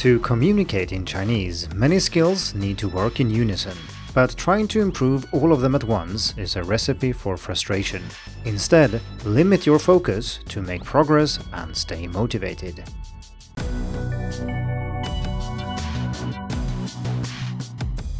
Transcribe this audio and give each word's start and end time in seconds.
To 0.00 0.18
communicate 0.20 0.92
in 0.92 1.04
Chinese, 1.04 1.68
many 1.74 1.98
skills 1.98 2.54
need 2.54 2.78
to 2.78 2.88
work 2.88 3.20
in 3.20 3.28
unison. 3.28 3.76
But 4.14 4.34
trying 4.34 4.66
to 4.68 4.80
improve 4.80 5.26
all 5.30 5.52
of 5.52 5.60
them 5.60 5.74
at 5.74 5.84
once 5.84 6.32
is 6.38 6.56
a 6.56 6.64
recipe 6.64 7.12
for 7.12 7.36
frustration. 7.36 8.02
Instead, 8.46 9.02
limit 9.26 9.66
your 9.66 9.78
focus 9.78 10.40
to 10.48 10.62
make 10.62 10.84
progress 10.84 11.38
and 11.52 11.76
stay 11.76 12.06
motivated. 12.06 12.82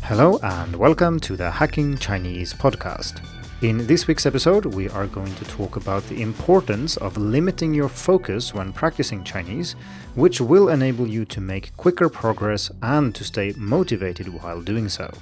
Hello 0.03 0.39
and 0.43 0.77
welcome 0.77 1.19
to 1.21 1.35
the 1.35 1.51
Hacking 1.51 1.97
Chinese 1.97 2.53
podcast. 2.53 3.30
In 3.63 3.87
this 3.87 4.07
week's 4.07 4.25
episode, 4.25 4.65
we 4.65 4.89
are 4.89 5.07
going 5.07 5.35
to 5.35 5.45
talk 5.45 5.77
about 5.77 6.03
the 6.09 6.23
importance 6.23 6.97
of 6.97 7.19
limiting 7.19 7.75
your 7.75 7.91
focus 7.91 8.55
when 8.55 8.73
practicing 8.73 9.23
Chinese, 9.23 9.73
which 10.15 10.41
will 10.41 10.71
enable 10.71 11.07
you 11.07 11.27
to 11.27 11.43
make 11.43 11.77
quicker 11.77 12.09
progress 12.09 12.71
and 12.81 13.15
to 13.15 13.23
stay 13.23 13.53
motivated 13.59 14.29
while 14.29 14.63
doing 14.63 14.89
so. 14.89 15.13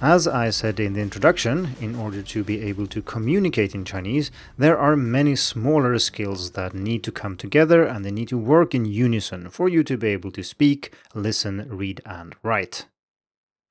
As 0.00 0.28
I 0.28 0.50
said 0.50 0.78
in 0.78 0.92
the 0.92 1.00
introduction, 1.00 1.74
in 1.80 1.96
order 1.96 2.22
to 2.22 2.44
be 2.44 2.62
able 2.62 2.86
to 2.86 3.02
communicate 3.02 3.74
in 3.74 3.84
Chinese, 3.84 4.30
there 4.56 4.78
are 4.78 4.94
many 4.94 5.34
smaller 5.34 5.98
skills 5.98 6.52
that 6.52 6.72
need 6.72 7.02
to 7.02 7.10
come 7.10 7.36
together 7.36 7.84
and 7.84 8.04
they 8.04 8.12
need 8.12 8.28
to 8.28 8.38
work 8.38 8.76
in 8.76 8.84
unison 8.84 9.50
for 9.50 9.68
you 9.68 9.82
to 9.82 9.96
be 9.96 10.10
able 10.10 10.30
to 10.30 10.44
speak, 10.44 10.94
listen, 11.14 11.66
read, 11.68 12.00
and 12.06 12.36
write. 12.44 12.86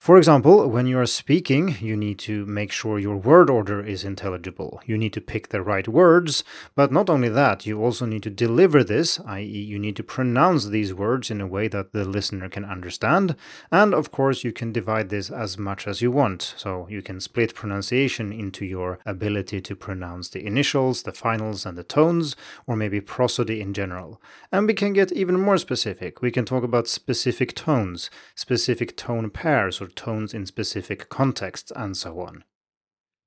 For 0.06 0.20
example, 0.20 0.70
when 0.70 0.86
you 0.86 1.00
are 1.00 1.08
speaking, 1.08 1.78
you 1.82 1.98
need 1.98 2.20
to 2.20 2.46
make 2.46 2.72
sure 2.72 3.00
your 3.00 3.18
word 3.18 3.50
order 3.50 3.84
is 3.84 4.04
intelligible. 4.04 4.80
You 4.86 5.00
need 5.00 5.14
to 5.14 5.20
pick 5.20 5.50
the 5.50 5.64
right 5.64 5.88
words, 5.88 6.44
but 6.76 6.92
not 6.92 7.10
only 7.10 7.28
that, 7.30 7.66
you 7.66 7.82
also 7.82 8.06
need 8.06 8.22
to 8.22 8.30
deliver 8.30 8.84
this, 8.84 9.20
i.e., 9.22 9.42
you 9.42 9.80
need 9.80 9.96
to 9.96 10.04
pronounce 10.04 10.66
these 10.66 10.94
words 10.94 11.32
in 11.32 11.42
a 11.42 11.48
way 11.48 11.68
that 11.70 11.92
the 11.92 12.06
listener 12.06 12.50
can 12.50 12.66
understand. 12.66 13.36
And 13.72 13.96
of 13.96 14.12
course, 14.12 14.44
you 14.44 14.52
can 14.52 14.72
divide 14.72 15.10
this 15.10 15.32
as 15.32 15.58
much 15.58 15.88
as 15.88 16.04
you 16.04 16.12
want. 16.12 16.54
So 16.56 16.88
you 16.88 17.02
can 17.02 17.20
split 17.20 17.56
pronunciation 17.56 18.32
into 18.32 18.64
your 18.64 19.00
ability 19.08 19.60
to 19.62 19.76
pronounce 19.76 20.30
the 20.30 20.46
initials, 20.46 21.02
the 21.02 21.14
finals, 21.14 21.66
and 21.66 21.76
the 21.76 21.84
tones, 21.84 22.36
or 22.68 22.76
maybe 22.76 23.02
prosody 23.02 23.60
in 23.60 23.74
general. 23.74 24.22
And 24.52 24.68
we 24.68 24.76
can 24.76 24.94
get 24.94 25.12
even 25.14 25.40
more 25.40 25.58
specific. 25.58 26.22
We 26.22 26.30
can 26.30 26.46
talk 26.46 26.64
about 26.64 26.88
specific 26.88 27.56
tones, 27.56 28.12
specific 28.36 28.96
tone 28.96 29.32
pairs, 29.32 29.82
or 29.82 29.95
tones 29.96 30.34
in 30.34 30.46
specific 30.46 31.10
contexts, 31.10 31.72
and 31.76 31.96
so 31.96 32.20
on. 32.20 32.44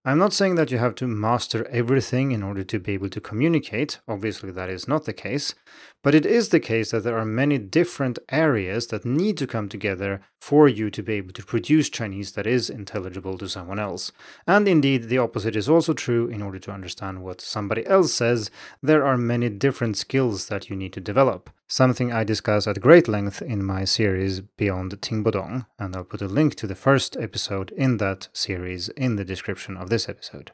I'm 0.04 0.18
not 0.18 0.32
saying 0.32 0.54
that 0.54 0.70
you 0.70 0.78
have 0.78 0.94
to 0.94 1.06
master 1.06 1.66
everything 1.68 2.32
in 2.32 2.42
order 2.42 2.62
to 2.62 2.78
be 2.78 2.94
able 2.94 3.10
to 3.10 3.20
communicate, 3.20 3.98
obviously, 4.08 4.50
that 4.52 4.70
is 4.70 4.88
not 4.88 5.04
the 5.04 5.12
case, 5.12 5.54
but 6.02 6.14
it 6.14 6.24
is 6.24 6.48
the 6.48 6.60
case 6.60 6.92
that 6.92 7.02
there 7.02 7.18
are 7.18 7.26
many 7.26 7.58
different 7.58 8.18
areas 8.30 8.86
that 8.86 9.04
need 9.04 9.36
to 9.36 9.46
come 9.46 9.68
together 9.68 10.22
for 10.40 10.66
you 10.66 10.88
to 10.88 11.02
be 11.02 11.14
able 11.14 11.32
to 11.32 11.44
produce 11.44 11.90
Chinese 11.90 12.32
that 12.32 12.46
is 12.46 12.70
intelligible 12.70 13.36
to 13.36 13.48
someone 13.48 13.78
else. 13.78 14.10
And 14.46 14.66
indeed, 14.66 15.10
the 15.10 15.18
opposite 15.18 15.56
is 15.56 15.68
also 15.68 15.92
true. 15.92 16.28
In 16.28 16.40
order 16.40 16.60
to 16.60 16.72
understand 16.72 17.22
what 17.22 17.40
somebody 17.40 17.84
else 17.84 18.14
says, 18.14 18.50
there 18.82 19.04
are 19.04 19.18
many 19.18 19.50
different 19.50 19.98
skills 19.98 20.46
that 20.46 20.70
you 20.70 20.76
need 20.76 20.92
to 20.94 21.00
develop. 21.00 21.50
Something 21.70 22.10
I 22.10 22.24
discuss 22.24 22.66
at 22.66 22.80
great 22.80 23.08
length 23.08 23.42
in 23.42 23.62
my 23.62 23.84
series 23.84 24.40
Beyond 24.40 24.98
Tingbudong, 25.02 25.66
and 25.78 25.94
I'll 25.94 26.02
put 26.02 26.22
a 26.22 26.26
link 26.26 26.54
to 26.54 26.66
the 26.66 26.74
first 26.74 27.14
episode 27.18 27.72
in 27.72 27.98
that 27.98 28.28
series 28.32 28.88
in 28.88 29.16
the 29.16 29.24
description 29.24 29.76
of 29.76 29.90
this 29.90 30.08
episode. 30.08 30.52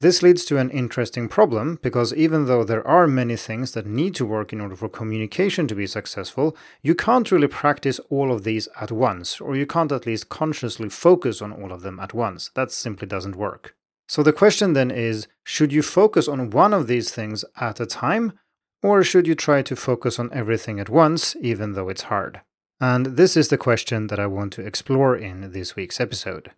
This 0.00 0.22
leads 0.22 0.44
to 0.44 0.58
an 0.58 0.70
interesting 0.70 1.28
problem 1.28 1.80
because 1.82 2.14
even 2.14 2.46
though 2.46 2.62
there 2.62 2.86
are 2.86 3.08
many 3.08 3.34
things 3.34 3.72
that 3.72 3.86
need 3.86 4.14
to 4.16 4.24
work 4.24 4.52
in 4.52 4.60
order 4.60 4.76
for 4.76 4.88
communication 4.88 5.66
to 5.66 5.74
be 5.74 5.88
successful, 5.88 6.56
you 6.80 6.94
can't 6.94 7.32
really 7.32 7.48
practice 7.48 7.98
all 8.08 8.30
of 8.30 8.44
these 8.44 8.68
at 8.80 8.92
once, 8.92 9.40
or 9.40 9.56
you 9.56 9.66
can't 9.66 9.90
at 9.90 10.06
least 10.06 10.28
consciously 10.28 10.88
focus 10.88 11.42
on 11.42 11.52
all 11.52 11.72
of 11.72 11.82
them 11.82 11.98
at 11.98 12.14
once. 12.14 12.52
That 12.54 12.70
simply 12.70 13.08
doesn't 13.08 13.34
work. 13.34 13.74
So 14.06 14.22
the 14.22 14.32
question 14.32 14.74
then 14.74 14.92
is 14.92 15.26
should 15.42 15.72
you 15.72 15.82
focus 15.82 16.28
on 16.28 16.50
one 16.50 16.72
of 16.72 16.86
these 16.86 17.10
things 17.10 17.44
at 17.56 17.80
a 17.80 17.86
time, 17.86 18.38
or 18.86 19.02
should 19.02 19.26
you 19.26 19.34
try 19.34 19.62
to 19.62 19.74
focus 19.74 20.16
on 20.20 20.32
everything 20.32 20.78
at 20.78 20.88
once, 20.88 21.34
even 21.40 21.72
though 21.72 21.88
it's 21.88 22.02
hard? 22.02 22.42
And 22.80 23.16
this 23.16 23.36
is 23.36 23.48
the 23.48 23.58
question 23.58 24.06
that 24.06 24.20
I 24.20 24.28
want 24.28 24.52
to 24.52 24.64
explore 24.64 25.16
in 25.16 25.50
this 25.50 25.74
week's 25.74 26.00
episode. 26.00 26.52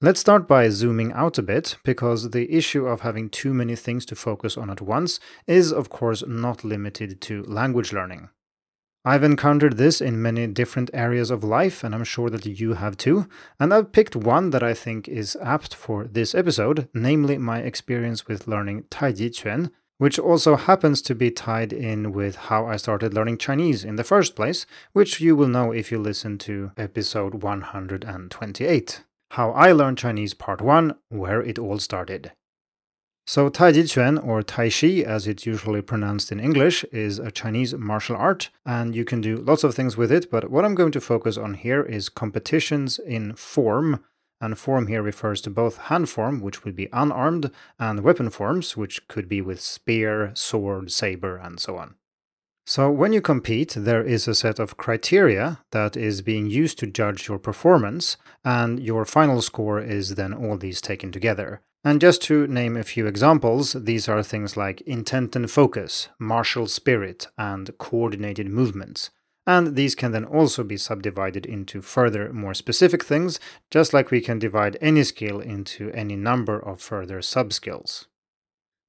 Let's 0.00 0.18
start 0.18 0.48
by 0.48 0.68
zooming 0.68 1.12
out 1.12 1.38
a 1.38 1.42
bit, 1.42 1.76
because 1.84 2.30
the 2.30 2.52
issue 2.52 2.86
of 2.86 3.02
having 3.02 3.30
too 3.30 3.54
many 3.54 3.76
things 3.76 4.04
to 4.06 4.16
focus 4.16 4.56
on 4.56 4.68
at 4.68 4.80
once 4.80 5.20
is, 5.46 5.72
of 5.72 5.90
course, 5.90 6.24
not 6.26 6.64
limited 6.64 7.20
to 7.20 7.44
language 7.44 7.92
learning. 7.92 8.30
I've 9.04 9.22
encountered 9.22 9.76
this 9.76 10.00
in 10.00 10.20
many 10.20 10.48
different 10.48 10.90
areas 10.92 11.30
of 11.30 11.44
life, 11.44 11.84
and 11.84 11.94
I'm 11.94 12.04
sure 12.04 12.30
that 12.30 12.46
you 12.46 12.72
have 12.74 12.96
too. 12.96 13.28
And 13.60 13.72
I've 13.72 13.92
picked 13.92 14.16
one 14.16 14.50
that 14.50 14.64
I 14.64 14.74
think 14.74 15.06
is 15.06 15.36
apt 15.40 15.72
for 15.72 16.04
this 16.04 16.34
episode, 16.34 16.88
namely 16.92 17.38
my 17.38 17.60
experience 17.60 18.26
with 18.26 18.48
learning 18.48 18.86
Taiji 18.90 19.30
Quan, 19.30 19.70
which 19.98 20.18
also 20.18 20.56
happens 20.56 21.02
to 21.02 21.14
be 21.14 21.30
tied 21.30 21.72
in 21.72 22.12
with 22.12 22.36
how 22.36 22.66
I 22.66 22.76
started 22.76 23.14
learning 23.14 23.38
Chinese 23.38 23.84
in 23.84 23.96
the 23.96 24.04
first 24.04 24.34
place, 24.34 24.64
which 24.92 25.20
you 25.20 25.36
will 25.36 25.48
know 25.48 25.72
if 25.72 25.92
you 25.92 25.98
listen 25.98 26.38
to 26.38 26.72
episode 26.76 27.42
128. 27.42 29.04
How 29.32 29.50
I 29.50 29.72
Learned 29.72 29.98
Chinese 29.98 30.32
Part 30.32 30.62
1, 30.62 30.94
where 31.10 31.42
it 31.42 31.58
all 31.58 31.78
started. 31.78 32.32
So, 33.26 33.50
Taiji 33.50 33.92
Quan, 33.92 34.16
or 34.16 34.42
Tai 34.42 34.70
Chi 34.70 35.02
as 35.04 35.26
it's 35.26 35.44
usually 35.44 35.82
pronounced 35.82 36.32
in 36.32 36.40
English, 36.40 36.82
is 36.84 37.18
a 37.18 37.30
Chinese 37.30 37.74
martial 37.74 38.16
art, 38.16 38.48
and 38.64 38.94
you 38.94 39.04
can 39.04 39.20
do 39.20 39.36
lots 39.36 39.64
of 39.64 39.74
things 39.74 39.98
with 39.98 40.10
it. 40.10 40.30
But 40.30 40.50
what 40.50 40.64
I'm 40.64 40.74
going 40.74 40.92
to 40.92 41.00
focus 41.00 41.36
on 41.36 41.52
here 41.52 41.82
is 41.82 42.08
competitions 42.08 42.98
in 42.98 43.34
form. 43.34 44.02
And 44.40 44.58
form 44.58 44.86
here 44.86 45.02
refers 45.02 45.40
to 45.42 45.50
both 45.50 45.78
hand 45.78 46.08
form, 46.08 46.40
which 46.40 46.64
would 46.64 46.76
be 46.76 46.88
unarmed, 46.92 47.50
and 47.78 48.04
weapon 48.04 48.30
forms, 48.30 48.76
which 48.76 49.06
could 49.08 49.28
be 49.28 49.40
with 49.40 49.60
spear, 49.60 50.30
sword, 50.34 50.92
saber, 50.92 51.36
and 51.36 51.58
so 51.58 51.76
on. 51.76 51.96
So, 52.66 52.90
when 52.90 53.14
you 53.14 53.22
compete, 53.22 53.74
there 53.78 54.02
is 54.02 54.28
a 54.28 54.34
set 54.34 54.58
of 54.58 54.76
criteria 54.76 55.60
that 55.70 55.96
is 55.96 56.20
being 56.20 56.50
used 56.50 56.78
to 56.80 56.86
judge 56.86 57.26
your 57.26 57.38
performance, 57.38 58.18
and 58.44 58.78
your 58.78 59.06
final 59.06 59.40
score 59.40 59.80
is 59.80 60.16
then 60.16 60.34
all 60.34 60.58
these 60.58 60.82
taken 60.82 61.10
together. 61.10 61.62
And 61.82 61.98
just 61.98 62.20
to 62.24 62.46
name 62.46 62.76
a 62.76 62.82
few 62.82 63.06
examples, 63.06 63.72
these 63.72 64.06
are 64.08 64.22
things 64.22 64.56
like 64.56 64.82
intent 64.82 65.34
and 65.34 65.50
focus, 65.50 66.10
martial 66.18 66.66
spirit, 66.66 67.28
and 67.38 67.70
coordinated 67.78 68.48
movements. 68.48 69.10
And 69.48 69.76
these 69.76 69.94
can 69.94 70.12
then 70.12 70.26
also 70.26 70.62
be 70.62 70.76
subdivided 70.76 71.46
into 71.46 71.80
further, 71.80 72.30
more 72.34 72.52
specific 72.52 73.02
things, 73.02 73.40
just 73.70 73.94
like 73.94 74.10
we 74.10 74.20
can 74.20 74.38
divide 74.38 74.76
any 74.82 75.02
skill 75.04 75.40
into 75.40 75.90
any 75.92 76.16
number 76.16 76.58
of 76.58 76.82
further 76.82 77.20
subskills. 77.20 78.04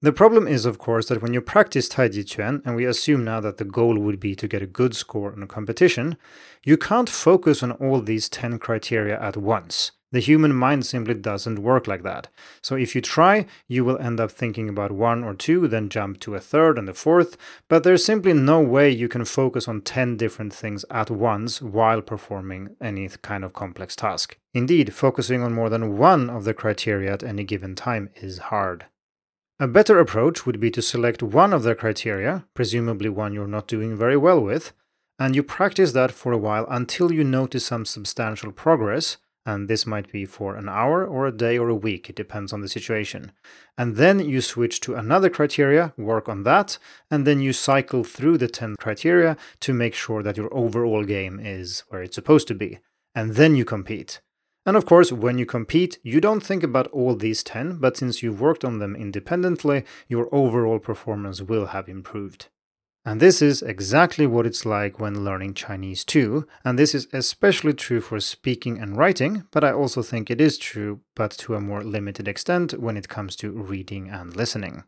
The 0.02 0.12
problem 0.12 0.50
is, 0.50 0.66
of 0.66 0.78
course, 0.78 1.08
that 1.08 1.22
when 1.22 1.34
you 1.34 1.40
practice 1.40 1.88
Taiji 1.88 2.26
Quan, 2.30 2.62
and 2.66 2.76
we 2.76 2.84
assume 2.84 3.24
now 3.24 3.40
that 3.40 3.56
the 3.56 3.64
goal 3.64 3.98
would 3.98 4.20
be 4.20 4.36
to 4.36 4.50
get 4.50 4.62
a 4.62 4.68
good 4.68 4.98
score 4.98 5.32
in 5.32 5.42
a 5.42 5.48
competition, 5.48 6.18
you 6.66 6.76
can't 6.76 7.10
focus 7.10 7.64
on 7.64 7.72
all 7.72 8.02
these 8.02 8.28
10 8.28 8.60
criteria 8.60 9.18
at 9.18 9.38
once. 9.38 9.94
The 10.12 10.20
human 10.20 10.56
mind 10.56 10.88
simply 10.88 11.14
doesn't 11.14 11.60
work 11.60 11.86
like 11.88 12.02
that. 12.02 12.30
So 12.64 12.76
if 12.76 12.96
you 12.96 13.02
try, 13.02 13.46
you 13.68 13.86
will 13.86 14.00
end 14.00 14.20
up 14.20 14.32
thinking 14.32 14.68
about 14.68 14.92
one 14.92 15.24
or 15.24 15.36
two, 15.36 15.68
then 15.68 15.90
jump 15.90 16.20
to 16.22 16.34
a 16.34 16.40
third 16.40 16.80
and 16.80 16.90
a 16.90 16.96
fourth, 16.96 17.38
but 17.68 17.84
there's 17.84 18.04
simply 18.04 18.34
no 18.34 18.60
way 18.60 18.90
you 18.90 19.08
can 19.08 19.24
focus 19.24 19.68
on 19.68 19.82
10 19.82 20.18
different 20.18 20.52
things 20.52 20.84
at 20.90 21.12
once 21.12 21.62
while 21.62 22.02
performing 22.02 22.76
any 22.82 23.08
kind 23.22 23.44
of 23.44 23.54
complex 23.54 23.96
task. 23.96 24.38
Indeed, 24.54 24.96
focusing 24.96 25.44
on 25.44 25.54
more 25.54 25.70
than 25.70 25.98
one 25.98 26.28
of 26.28 26.44
the 26.44 26.56
criteria 26.56 27.14
at 27.14 27.24
any 27.24 27.44
given 27.44 27.76
time 27.76 28.10
is 28.16 28.40
hard. 28.40 28.86
A 29.60 29.68
better 29.68 30.00
approach 30.00 30.46
would 30.46 30.60
be 30.60 30.72
to 30.72 30.82
select 30.82 31.22
one 31.22 31.54
of 31.54 31.62
the 31.62 31.76
criteria, 31.76 32.46
presumably 32.56 33.10
one 33.10 33.34
you're 33.34 33.46
not 33.46 33.68
doing 33.68 33.96
very 33.96 34.18
well 34.18 34.40
with, 34.40 34.72
and 35.20 35.36
you 35.36 35.44
practice 35.44 35.92
that 35.92 36.12
for 36.12 36.32
a 36.32 36.38
while 36.38 36.66
until 36.70 37.12
you 37.12 37.24
notice 37.24 37.66
some 37.66 37.86
substantial 37.86 38.52
progress, 38.52 39.18
and 39.50 39.68
this 39.68 39.88
might 39.88 40.12
be 40.12 40.26
for 40.26 40.56
an 40.56 40.70
hour 40.70 41.04
or 41.04 41.26
a 41.26 41.32
day 41.32 41.58
or 41.58 41.70
a 41.70 41.76
week, 41.76 42.08
it 42.08 42.16
depends 42.16 42.54
on 42.54 42.62
the 42.62 42.70
situation. 42.70 43.32
And 43.80 43.96
then 43.96 44.20
you 44.20 44.42
switch 44.42 44.80
to 44.82 44.94
another 44.94 45.30
criteria, 45.30 45.92
work 45.98 46.30
on 46.30 46.44
that, 46.44 46.78
and 47.10 47.26
then 47.26 47.40
you 47.42 47.52
cycle 47.52 48.04
through 48.04 48.38
the 48.38 48.48
10 48.48 48.76
criteria 48.80 49.38
to 49.62 49.74
make 49.74 49.96
sure 49.96 50.22
that 50.22 50.38
your 50.38 50.54
overall 50.54 51.04
game 51.04 51.40
is 51.44 51.84
where 51.90 52.04
it's 52.04 52.14
supposed 52.14 52.48
to 52.50 52.54
be. 52.54 52.78
And 53.16 53.36
then 53.36 53.56
you 53.56 53.66
compete. 53.66 54.22
And 54.68 54.78
of 54.78 54.86
course, 54.86 55.12
when 55.12 55.40
you 55.40 55.48
compete, 55.48 55.98
you 56.04 56.22
don't 56.22 56.44
think 56.44 56.62
about 56.62 56.88
all 56.88 57.16
these 57.16 57.42
10, 57.42 57.80
but 57.80 57.98
since 57.98 58.22
you've 58.22 58.42
worked 58.42 58.64
on 58.64 58.78
them 58.78 58.96
independently, 58.96 59.84
your 60.08 60.30
overall 60.32 60.78
performance 60.78 61.42
will 61.42 61.68
have 61.68 61.90
improved. 61.90 62.50
And 63.06 63.20
this 63.20 63.42
is 63.42 63.62
exactly 63.62 64.28
what 64.28 64.46
it's 64.46 64.66
like 64.66 65.00
when 65.00 65.24
learning 65.24 65.54
Chinese 65.54 66.04
too, 66.04 66.46
and 66.66 66.78
this 66.78 66.94
is 66.94 67.08
especially 67.14 67.74
true 67.74 68.02
for 68.02 68.20
speaking 68.20 68.78
and 68.78 68.98
writing, 68.98 69.44
but 69.52 69.64
I 69.64 69.72
also 69.72 70.02
think 70.02 70.30
it 70.30 70.42
is 70.42 70.58
true, 70.58 71.02
but 71.16 71.32
to 71.32 71.56
a 71.56 71.62
more 71.62 71.82
limited 71.82 72.28
extent 72.28 72.74
when 72.74 72.98
it 72.98 73.10
comes 73.10 73.36
to 73.38 73.52
reading 73.52 74.10
and 74.10 74.36
listening. 74.36 74.84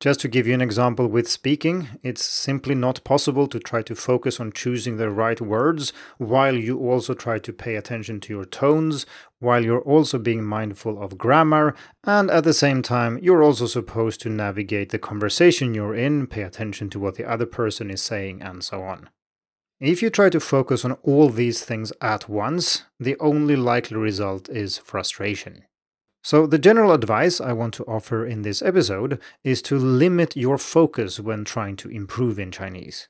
Just 0.00 0.20
to 0.20 0.28
give 0.28 0.46
you 0.46 0.54
an 0.54 0.62
example 0.62 1.06
with 1.08 1.28
speaking, 1.28 1.88
it's 2.02 2.24
simply 2.24 2.74
not 2.74 3.04
possible 3.04 3.46
to 3.46 3.58
try 3.58 3.82
to 3.82 3.94
focus 3.94 4.40
on 4.40 4.50
choosing 4.50 4.96
the 4.96 5.10
right 5.10 5.38
words 5.38 5.92
while 6.16 6.56
you 6.56 6.78
also 6.78 7.12
try 7.12 7.38
to 7.38 7.52
pay 7.52 7.76
attention 7.76 8.18
to 8.20 8.32
your 8.32 8.46
tones, 8.46 9.04
while 9.40 9.62
you're 9.62 9.82
also 9.82 10.18
being 10.18 10.42
mindful 10.42 11.02
of 11.02 11.18
grammar, 11.18 11.74
and 12.02 12.30
at 12.30 12.44
the 12.44 12.54
same 12.54 12.80
time, 12.80 13.18
you're 13.20 13.42
also 13.42 13.66
supposed 13.66 14.22
to 14.22 14.30
navigate 14.30 14.88
the 14.88 14.98
conversation 14.98 15.74
you're 15.74 15.94
in, 15.94 16.26
pay 16.26 16.44
attention 16.44 16.88
to 16.88 16.98
what 16.98 17.16
the 17.16 17.30
other 17.30 17.46
person 17.46 17.90
is 17.90 18.00
saying, 18.00 18.40
and 18.40 18.64
so 18.64 18.82
on. 18.82 19.10
If 19.80 20.00
you 20.00 20.08
try 20.08 20.30
to 20.30 20.40
focus 20.40 20.82
on 20.82 20.92
all 21.02 21.28
these 21.28 21.62
things 21.62 21.92
at 22.00 22.26
once, 22.26 22.84
the 22.98 23.18
only 23.20 23.54
likely 23.54 23.98
result 23.98 24.48
is 24.48 24.78
frustration. 24.78 25.64
So, 26.22 26.46
the 26.46 26.58
general 26.58 26.92
advice 26.92 27.40
I 27.40 27.52
want 27.52 27.72
to 27.74 27.84
offer 27.84 28.26
in 28.26 28.42
this 28.42 28.60
episode 28.60 29.18
is 29.42 29.62
to 29.62 29.78
limit 29.78 30.36
your 30.36 30.58
focus 30.58 31.18
when 31.18 31.44
trying 31.44 31.76
to 31.76 31.88
improve 31.88 32.38
in 32.38 32.50
Chinese. 32.50 33.08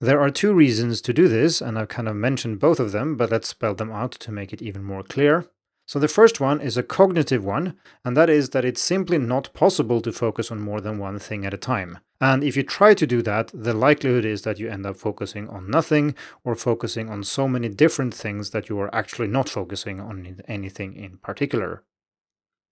There 0.00 0.20
are 0.20 0.30
two 0.30 0.54
reasons 0.54 1.02
to 1.02 1.12
do 1.12 1.28
this, 1.28 1.60
and 1.60 1.78
I've 1.78 1.88
kind 1.88 2.08
of 2.08 2.16
mentioned 2.16 2.58
both 2.58 2.80
of 2.80 2.90
them, 2.90 3.16
but 3.16 3.30
let's 3.30 3.48
spell 3.48 3.74
them 3.74 3.92
out 3.92 4.12
to 4.12 4.32
make 4.32 4.52
it 4.52 4.62
even 4.62 4.82
more 4.82 5.02
clear. 5.02 5.46
So, 5.86 5.98
the 5.98 6.08
first 6.08 6.40
one 6.40 6.60
is 6.60 6.78
a 6.78 6.82
cognitive 6.82 7.44
one, 7.44 7.74
and 8.02 8.16
that 8.16 8.30
is 8.30 8.48
that 8.50 8.64
it's 8.64 8.80
simply 8.80 9.18
not 9.18 9.52
possible 9.52 10.00
to 10.00 10.10
focus 10.10 10.50
on 10.50 10.58
more 10.58 10.80
than 10.80 10.98
one 10.98 11.18
thing 11.18 11.44
at 11.44 11.52
a 11.52 11.58
time. 11.58 11.98
And 12.18 12.42
if 12.42 12.56
you 12.56 12.62
try 12.62 12.94
to 12.94 13.06
do 13.06 13.20
that, 13.22 13.50
the 13.52 13.74
likelihood 13.74 14.24
is 14.24 14.40
that 14.42 14.58
you 14.58 14.70
end 14.70 14.86
up 14.86 14.96
focusing 14.96 15.50
on 15.50 15.70
nothing 15.70 16.14
or 16.44 16.54
focusing 16.54 17.10
on 17.10 17.24
so 17.24 17.46
many 17.46 17.68
different 17.68 18.14
things 18.14 18.50
that 18.50 18.70
you 18.70 18.80
are 18.80 18.94
actually 18.94 19.28
not 19.28 19.50
focusing 19.50 20.00
on 20.00 20.40
anything 20.48 20.96
in 20.96 21.18
particular. 21.18 21.82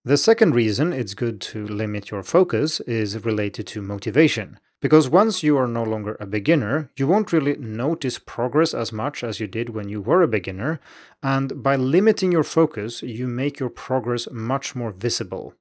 The 0.02 0.16
second 0.16 0.54
reason 0.54 0.94
it's 0.94 1.12
good 1.12 1.42
to 1.52 1.66
limit 1.66 2.10
your 2.10 2.22
focus 2.22 2.80
is 2.80 3.22
related 3.22 3.66
to 3.66 3.82
motivation. 3.82 4.58
Because 4.80 5.10
once 5.10 5.42
you 5.42 5.58
are 5.58 5.66
no 5.66 5.82
longer 5.82 6.16
a 6.18 6.26
beginner, 6.26 6.88
you 6.96 7.06
won't 7.06 7.34
really 7.34 7.56
notice 7.58 8.18
progress 8.18 8.72
as 8.72 8.94
much 8.94 9.22
as 9.22 9.40
you 9.40 9.46
did 9.46 9.68
when 9.68 9.90
you 9.90 10.00
were 10.00 10.22
a 10.22 10.28
beginner, 10.28 10.80
and 11.22 11.62
by 11.62 11.76
limiting 11.76 12.32
your 12.32 12.44
focus, 12.44 13.02
you 13.02 13.28
make 13.28 13.60
your 13.60 13.68
progress 13.68 14.26
much 14.32 14.74
more 14.74 14.90
visible. 14.90 15.52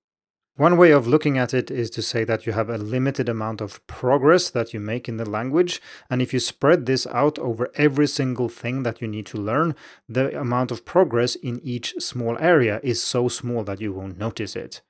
One 0.60 0.76
way 0.76 0.92
of 0.92 1.08
looking 1.08 1.38
at 1.38 1.54
it 1.54 1.72
is 1.72 1.90
to 1.92 2.02
say 2.02 2.26
that 2.26 2.46
you 2.46 2.52
have 2.52 2.70
a 2.70 2.78
limited 2.78 3.30
amount 3.30 3.62
of 3.62 3.80
progress 3.88 4.50
that 4.50 4.74
you 4.74 4.82
make 4.82 5.08
in 5.08 5.16
the 5.16 5.24
language, 5.24 5.82
and 6.10 6.22
if 6.22 6.34
you 6.34 6.42
spread 6.42 6.86
this 6.86 7.08
out 7.08 7.40
over 7.40 7.72
every 7.76 8.08
single 8.08 8.50
thing 8.50 8.84
that 8.84 9.02
you 9.02 9.08
need 9.08 9.26
to 9.28 9.38
learn, 9.38 9.74
the 10.10 10.38
amount 10.38 10.72
of 10.72 10.84
progress 10.84 11.36
in 11.36 11.62
each 11.64 11.94
small 12.00 12.38
area 12.40 12.82
is 12.84 13.02
so 13.02 13.30
small 13.30 13.64
that 13.64 13.80
you 13.80 13.94
won't 13.94 14.18
notice 14.18 14.58
it. 14.58 14.82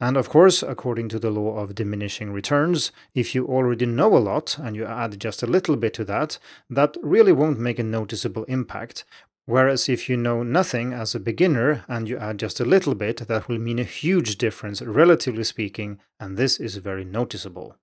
And 0.00 0.16
of 0.16 0.30
course, 0.30 0.62
according 0.62 1.10
to 1.10 1.18
the 1.18 1.30
law 1.30 1.58
of 1.58 1.74
diminishing 1.74 2.32
returns, 2.32 2.90
if 3.14 3.34
you 3.34 3.46
already 3.46 3.84
know 3.84 4.16
a 4.16 4.24
lot 4.24 4.56
and 4.56 4.74
you 4.74 4.86
add 4.86 5.20
just 5.20 5.42
a 5.42 5.46
little 5.46 5.76
bit 5.76 5.92
to 5.94 6.06
that, 6.06 6.38
that 6.70 6.96
really 7.02 7.32
won't 7.32 7.58
make 7.58 7.78
a 7.78 7.82
noticeable 7.82 8.44
impact. 8.44 9.04
Whereas 9.46 9.88
if 9.88 10.08
you 10.08 10.16
know 10.16 10.42
nothing 10.42 10.94
as 10.94 11.14
a 11.14 11.20
beginner 11.20 11.84
and 11.86 12.08
you 12.08 12.16
add 12.16 12.38
just 12.38 12.60
a 12.60 12.64
little 12.64 12.94
bit, 12.94 13.28
that 13.28 13.46
will 13.46 13.58
mean 13.58 13.78
a 13.78 13.84
huge 13.84 14.38
difference, 14.38 14.80
relatively 14.80 15.44
speaking, 15.44 16.00
and 16.18 16.36
this 16.36 16.58
is 16.58 16.76
very 16.76 17.04
noticeable. 17.04 17.76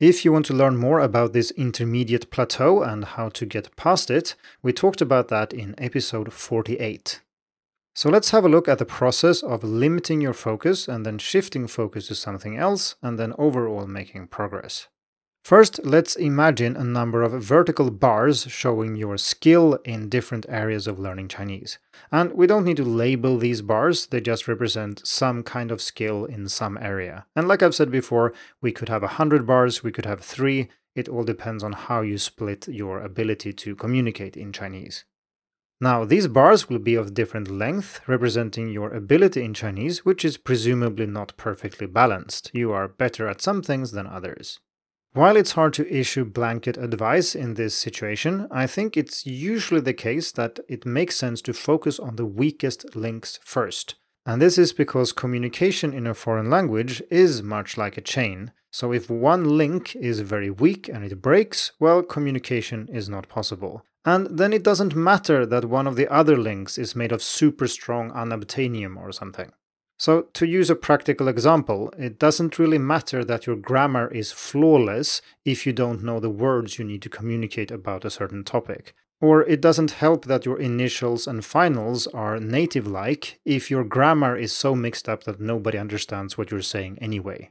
If 0.00 0.24
you 0.24 0.32
want 0.32 0.46
to 0.46 0.54
learn 0.54 0.76
more 0.76 1.00
about 1.00 1.32
this 1.32 1.50
intermediate 1.52 2.30
plateau 2.30 2.82
and 2.82 3.04
how 3.04 3.28
to 3.30 3.46
get 3.46 3.74
past 3.76 4.10
it, 4.10 4.34
we 4.62 4.72
talked 4.72 5.00
about 5.00 5.28
that 5.28 5.52
in 5.52 5.74
episode 5.78 6.32
48. 6.32 7.20
So 7.94 8.10
let's 8.10 8.30
have 8.30 8.44
a 8.44 8.48
look 8.48 8.68
at 8.68 8.78
the 8.78 8.84
process 8.84 9.42
of 9.42 9.64
limiting 9.64 10.20
your 10.20 10.34
focus 10.34 10.86
and 10.86 11.06
then 11.06 11.16
shifting 11.16 11.66
focus 11.66 12.08
to 12.08 12.14
something 12.14 12.58
else 12.58 12.96
and 13.02 13.18
then 13.18 13.32
overall 13.38 13.86
making 13.86 14.26
progress. 14.26 14.88
First, 15.46 15.78
let's 15.84 16.16
imagine 16.16 16.74
a 16.74 16.82
number 16.82 17.22
of 17.22 17.40
vertical 17.40 17.92
bars 17.92 18.48
showing 18.48 18.96
your 18.96 19.16
skill 19.16 19.74
in 19.84 20.08
different 20.08 20.44
areas 20.48 20.88
of 20.88 20.98
learning 20.98 21.28
Chinese. 21.28 21.78
And 22.10 22.32
we 22.32 22.48
don't 22.48 22.64
need 22.64 22.78
to 22.78 22.84
label 22.84 23.38
these 23.38 23.62
bars, 23.62 24.06
they 24.06 24.20
just 24.20 24.48
represent 24.48 25.06
some 25.06 25.44
kind 25.44 25.70
of 25.70 25.80
skill 25.80 26.24
in 26.24 26.48
some 26.48 26.76
area. 26.78 27.26
And 27.36 27.46
like 27.46 27.62
I've 27.62 27.76
said 27.76 27.92
before, 27.92 28.34
we 28.60 28.72
could 28.72 28.88
have 28.88 29.02
100 29.02 29.46
bars, 29.46 29.84
we 29.84 29.92
could 29.92 30.04
have 30.04 30.20
3, 30.20 30.68
it 30.96 31.08
all 31.08 31.22
depends 31.22 31.62
on 31.62 31.74
how 31.74 32.00
you 32.00 32.18
split 32.18 32.66
your 32.66 33.00
ability 33.00 33.52
to 33.52 33.76
communicate 33.76 34.36
in 34.36 34.52
Chinese. 34.52 35.04
Now, 35.80 36.04
these 36.04 36.26
bars 36.26 36.68
will 36.68 36.80
be 36.80 36.96
of 36.96 37.14
different 37.14 37.48
length, 37.48 38.00
representing 38.08 38.70
your 38.70 38.92
ability 38.92 39.44
in 39.44 39.54
Chinese, 39.54 40.04
which 40.04 40.24
is 40.24 40.38
presumably 40.38 41.06
not 41.06 41.36
perfectly 41.36 41.86
balanced. 41.86 42.50
You 42.52 42.72
are 42.72 42.88
better 42.88 43.28
at 43.28 43.40
some 43.40 43.62
things 43.62 43.92
than 43.92 44.08
others. 44.08 44.58
While 45.16 45.38
it's 45.38 45.52
hard 45.52 45.72
to 45.72 45.90
issue 45.90 46.26
blanket 46.26 46.76
advice 46.76 47.34
in 47.34 47.54
this 47.54 47.74
situation, 47.74 48.46
I 48.50 48.66
think 48.66 48.98
it's 48.98 49.24
usually 49.24 49.80
the 49.80 49.94
case 49.94 50.30
that 50.32 50.60
it 50.68 50.84
makes 50.84 51.16
sense 51.16 51.40
to 51.42 51.54
focus 51.54 51.98
on 51.98 52.16
the 52.16 52.26
weakest 52.26 52.94
links 52.94 53.40
first. 53.42 53.94
And 54.26 54.42
this 54.42 54.58
is 54.58 54.74
because 54.74 55.14
communication 55.14 55.94
in 55.94 56.06
a 56.06 56.12
foreign 56.12 56.50
language 56.50 57.02
is 57.10 57.42
much 57.42 57.78
like 57.78 57.96
a 57.96 58.02
chain. 58.02 58.52
So 58.70 58.92
if 58.92 59.08
one 59.08 59.56
link 59.56 59.96
is 59.96 60.20
very 60.20 60.50
weak 60.50 60.86
and 60.86 61.02
it 61.02 61.22
breaks, 61.22 61.72
well, 61.80 62.02
communication 62.02 62.86
is 62.92 63.08
not 63.08 63.30
possible. 63.30 63.86
And 64.04 64.36
then 64.38 64.52
it 64.52 64.62
doesn't 64.62 64.94
matter 64.94 65.46
that 65.46 65.64
one 65.64 65.86
of 65.86 65.96
the 65.96 66.12
other 66.12 66.36
links 66.36 66.76
is 66.76 66.94
made 66.94 67.10
of 67.10 67.22
super 67.22 67.68
strong 67.68 68.10
unobtainium 68.10 68.98
or 68.98 69.12
something. 69.12 69.52
So, 69.98 70.22
to 70.34 70.46
use 70.46 70.68
a 70.68 70.76
practical 70.76 71.26
example, 71.26 71.92
it 71.98 72.18
doesn't 72.18 72.58
really 72.58 72.78
matter 72.78 73.24
that 73.24 73.46
your 73.46 73.56
grammar 73.56 74.08
is 74.12 74.30
flawless 74.30 75.22
if 75.44 75.66
you 75.66 75.72
don't 75.72 76.02
know 76.02 76.20
the 76.20 76.28
words 76.28 76.78
you 76.78 76.84
need 76.84 77.00
to 77.02 77.08
communicate 77.08 77.70
about 77.70 78.04
a 78.04 78.10
certain 78.10 78.44
topic. 78.44 78.94
Or 79.20 79.42
it 79.42 79.62
doesn't 79.62 79.92
help 79.92 80.26
that 80.26 80.44
your 80.44 80.60
initials 80.60 81.26
and 81.26 81.42
finals 81.42 82.06
are 82.08 82.38
native 82.38 82.86
like 82.86 83.40
if 83.46 83.70
your 83.70 83.84
grammar 83.84 84.36
is 84.36 84.52
so 84.52 84.74
mixed 84.74 85.08
up 85.08 85.24
that 85.24 85.40
nobody 85.40 85.78
understands 85.78 86.36
what 86.36 86.50
you're 86.50 86.60
saying 86.60 86.98
anyway. 87.00 87.50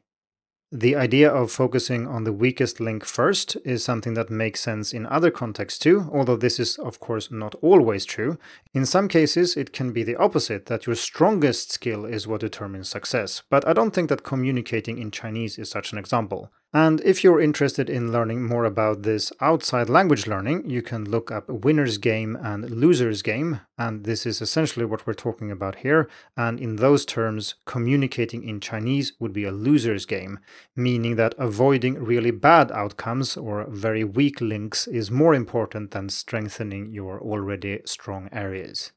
The 0.78 0.98
idea 0.98 1.32
of 1.32 1.54
focusing 1.54 2.06
on 2.06 2.26
the 2.26 2.34
weakest 2.34 2.82
link 2.82 3.06
first 3.06 3.56
is 3.64 3.82
something 3.82 4.14
that 4.16 4.30
makes 4.30 4.60
sense 4.60 4.92
in 4.92 5.06
other 5.06 5.32
contexts 5.32 5.80
too, 5.80 6.10
although 6.12 6.36
this 6.36 6.60
is, 6.60 6.78
of 6.80 7.00
course, 7.00 7.32
not 7.32 7.56
always 7.62 8.04
true. 8.04 8.38
In 8.74 8.86
some 8.86 9.08
cases, 9.08 9.56
it 9.56 9.72
can 9.72 9.94
be 9.94 10.04
the 10.04 10.18
opposite, 10.18 10.66
that 10.66 10.86
your 10.86 10.98
strongest 10.98 11.72
skill 11.72 12.04
is 12.04 12.28
what 12.28 12.42
determines 12.42 12.90
success, 12.90 13.42
but 13.50 13.66
I 13.66 13.72
don't 13.72 13.92
think 13.92 14.10
that 14.10 14.24
communicating 14.24 14.98
in 14.98 15.12
Chinese 15.12 15.58
is 15.58 15.70
such 15.70 15.94
an 15.94 15.98
example. 15.98 16.52
And 16.76 17.00
if 17.06 17.24
you're 17.24 17.40
interested 17.40 17.90
in 17.90 18.12
learning 18.12 18.44
more 18.44 18.66
about 18.66 19.04
this 19.04 19.32
outside 19.40 19.88
language 19.88 20.28
learning, 20.28 20.70
you 20.70 20.82
can 20.82 21.10
look 21.10 21.32
up 21.32 21.48
Winner's 21.48 21.98
Game 21.98 22.36
and 22.36 22.70
Loser's 22.70 23.22
Game. 23.22 23.62
And 23.78 24.04
this 24.04 24.26
is 24.26 24.42
essentially 24.42 24.84
what 24.84 25.08
we're 25.08 25.14
talking 25.14 25.50
about 25.50 25.76
here. 25.76 26.10
And 26.36 26.60
in 26.60 26.76
those 26.76 27.06
terms, 27.06 27.56
communicating 27.64 28.44
in 28.44 28.60
Chinese 28.60 29.14
would 29.22 29.32
be 29.32 29.46
a 29.46 29.54
loser's 29.54 30.06
game, 30.06 30.40
meaning 30.76 31.16
that 31.16 31.34
avoiding 31.38 32.04
really 32.04 32.32
bad 32.32 32.74
outcomes 32.74 33.38
or 33.38 33.66
very 33.70 34.04
weak 34.04 34.42
links 34.42 34.86
is 34.86 35.10
more 35.10 35.34
important 35.34 35.92
than 35.92 36.10
strengthening 36.10 36.92
your 36.92 37.22
already 37.22 37.80
strong 37.86 38.28
areas. 38.34 38.92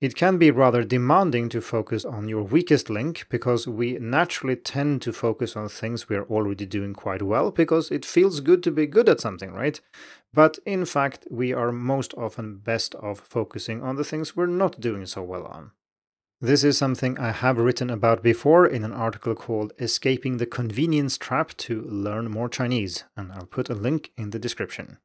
It 0.00 0.14
can 0.14 0.38
be 0.38 0.52
rather 0.52 0.84
demanding 0.84 1.48
to 1.48 1.60
focus 1.60 2.04
on 2.04 2.28
your 2.28 2.44
weakest 2.44 2.88
link 2.88 3.26
because 3.28 3.66
we 3.66 3.98
naturally 3.98 4.54
tend 4.54 5.02
to 5.02 5.12
focus 5.12 5.56
on 5.56 5.68
things 5.68 6.08
we 6.08 6.14
are 6.14 6.26
already 6.26 6.66
doing 6.66 6.94
quite 6.94 7.20
well 7.20 7.50
because 7.50 7.90
it 7.90 8.04
feels 8.04 8.38
good 8.38 8.62
to 8.62 8.70
be 8.70 8.86
good 8.86 9.08
at 9.08 9.20
something, 9.20 9.52
right? 9.52 9.80
But 10.32 10.60
in 10.64 10.84
fact, 10.84 11.26
we 11.30 11.52
are 11.52 11.72
most 11.72 12.14
often 12.14 12.58
best 12.58 12.94
off 12.94 13.18
focusing 13.18 13.82
on 13.82 13.96
the 13.96 14.04
things 14.04 14.36
we're 14.36 14.46
not 14.46 14.78
doing 14.78 15.04
so 15.04 15.24
well 15.24 15.46
on. 15.46 15.72
This 16.40 16.62
is 16.62 16.78
something 16.78 17.18
I 17.18 17.32
have 17.32 17.58
written 17.58 17.90
about 17.90 18.22
before 18.22 18.64
in 18.64 18.84
an 18.84 18.92
article 18.92 19.34
called 19.34 19.72
Escaping 19.80 20.36
the 20.36 20.46
Convenience 20.46 21.18
Trap 21.18 21.56
to 21.56 21.82
Learn 21.82 22.30
More 22.30 22.48
Chinese, 22.48 23.02
and 23.16 23.32
I'll 23.32 23.46
put 23.46 23.68
a 23.68 23.74
link 23.74 24.12
in 24.16 24.30
the 24.30 24.38
description. 24.38 24.98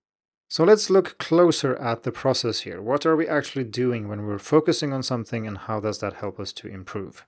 So 0.54 0.64
let's 0.64 0.92
look 0.92 1.18
closer 1.18 1.76
at 1.78 2.04
the 2.04 2.12
process 2.12 2.60
here. 2.60 2.80
What 2.80 3.08
are 3.08 3.16
we 3.16 3.28
actually 3.28 3.64
doing 3.64 4.08
when 4.08 4.28
we're 4.28 4.38
focusing 4.38 4.94
on 4.94 5.02
something 5.02 5.48
and 5.48 5.58
how 5.58 5.80
does 5.80 5.98
that 5.98 6.14
help 6.14 6.40
us 6.40 6.54
to 6.54 6.68
improve? 6.68 7.26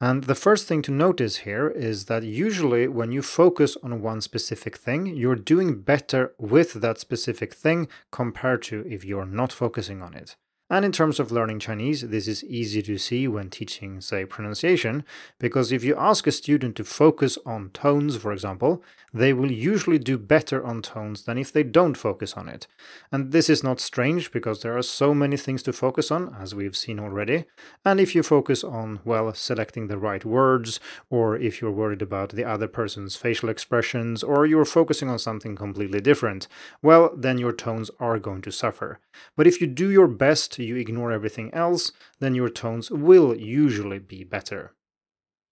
And 0.00 0.24
the 0.24 0.34
first 0.34 0.66
thing 0.66 0.82
to 0.82 0.90
notice 0.90 1.36
here 1.46 1.68
is 1.68 2.06
that 2.06 2.24
usually 2.24 2.88
when 2.88 3.12
you 3.12 3.22
focus 3.22 3.76
on 3.84 4.02
one 4.02 4.20
specific 4.20 4.76
thing, 4.76 5.06
you're 5.06 5.36
doing 5.36 5.82
better 5.82 6.32
with 6.36 6.72
that 6.72 6.98
specific 6.98 7.54
thing 7.54 7.86
compared 8.10 8.62
to 8.64 8.84
if 8.90 9.04
you're 9.04 9.24
not 9.24 9.52
focusing 9.52 10.02
on 10.02 10.14
it. 10.14 10.34
And 10.74 10.84
in 10.84 10.90
terms 10.90 11.20
of 11.20 11.30
learning 11.30 11.60
Chinese, 11.60 12.00
this 12.00 12.26
is 12.26 12.42
easy 12.42 12.82
to 12.82 12.98
see 12.98 13.28
when 13.28 13.48
teaching, 13.48 14.00
say, 14.00 14.24
pronunciation, 14.24 15.04
because 15.38 15.70
if 15.70 15.84
you 15.84 15.94
ask 15.96 16.26
a 16.26 16.32
student 16.32 16.74
to 16.74 16.82
focus 16.82 17.38
on 17.46 17.70
tones, 17.70 18.16
for 18.16 18.32
example, 18.32 18.82
they 19.12 19.32
will 19.32 19.52
usually 19.52 20.00
do 20.00 20.18
better 20.18 20.66
on 20.66 20.82
tones 20.82 21.22
than 21.22 21.38
if 21.38 21.52
they 21.52 21.62
don't 21.62 21.96
focus 21.96 22.32
on 22.32 22.48
it. 22.48 22.66
And 23.12 23.30
this 23.30 23.48
is 23.48 23.62
not 23.62 23.78
strange 23.78 24.32
because 24.32 24.62
there 24.62 24.76
are 24.76 24.82
so 24.82 25.14
many 25.14 25.36
things 25.36 25.62
to 25.62 25.72
focus 25.72 26.10
on, 26.10 26.34
as 26.40 26.56
we've 26.56 26.76
seen 26.76 26.98
already. 26.98 27.44
And 27.84 28.00
if 28.00 28.16
you 28.16 28.24
focus 28.24 28.64
on, 28.64 28.98
well, 29.04 29.32
selecting 29.32 29.86
the 29.86 29.96
right 29.96 30.24
words, 30.24 30.80
or 31.08 31.36
if 31.36 31.60
you're 31.60 31.70
worried 31.70 32.02
about 32.02 32.30
the 32.30 32.42
other 32.42 32.66
person's 32.66 33.14
facial 33.14 33.48
expressions, 33.48 34.24
or 34.24 34.44
you're 34.44 34.64
focusing 34.64 35.08
on 35.08 35.20
something 35.20 35.54
completely 35.54 36.00
different, 36.00 36.48
well, 36.82 37.12
then 37.16 37.38
your 37.38 37.52
tones 37.52 37.92
are 38.00 38.18
going 38.18 38.42
to 38.42 38.50
suffer. 38.50 38.98
But 39.36 39.46
if 39.46 39.60
you 39.60 39.68
do 39.68 39.90
your 39.90 40.08
best, 40.08 40.58
you 40.64 40.76
ignore 40.76 41.12
everything 41.12 41.52
else, 41.54 41.92
then 42.20 42.34
your 42.34 42.48
tones 42.48 42.90
will 42.90 43.36
usually 43.36 43.98
be 43.98 44.24
better. 44.24 44.72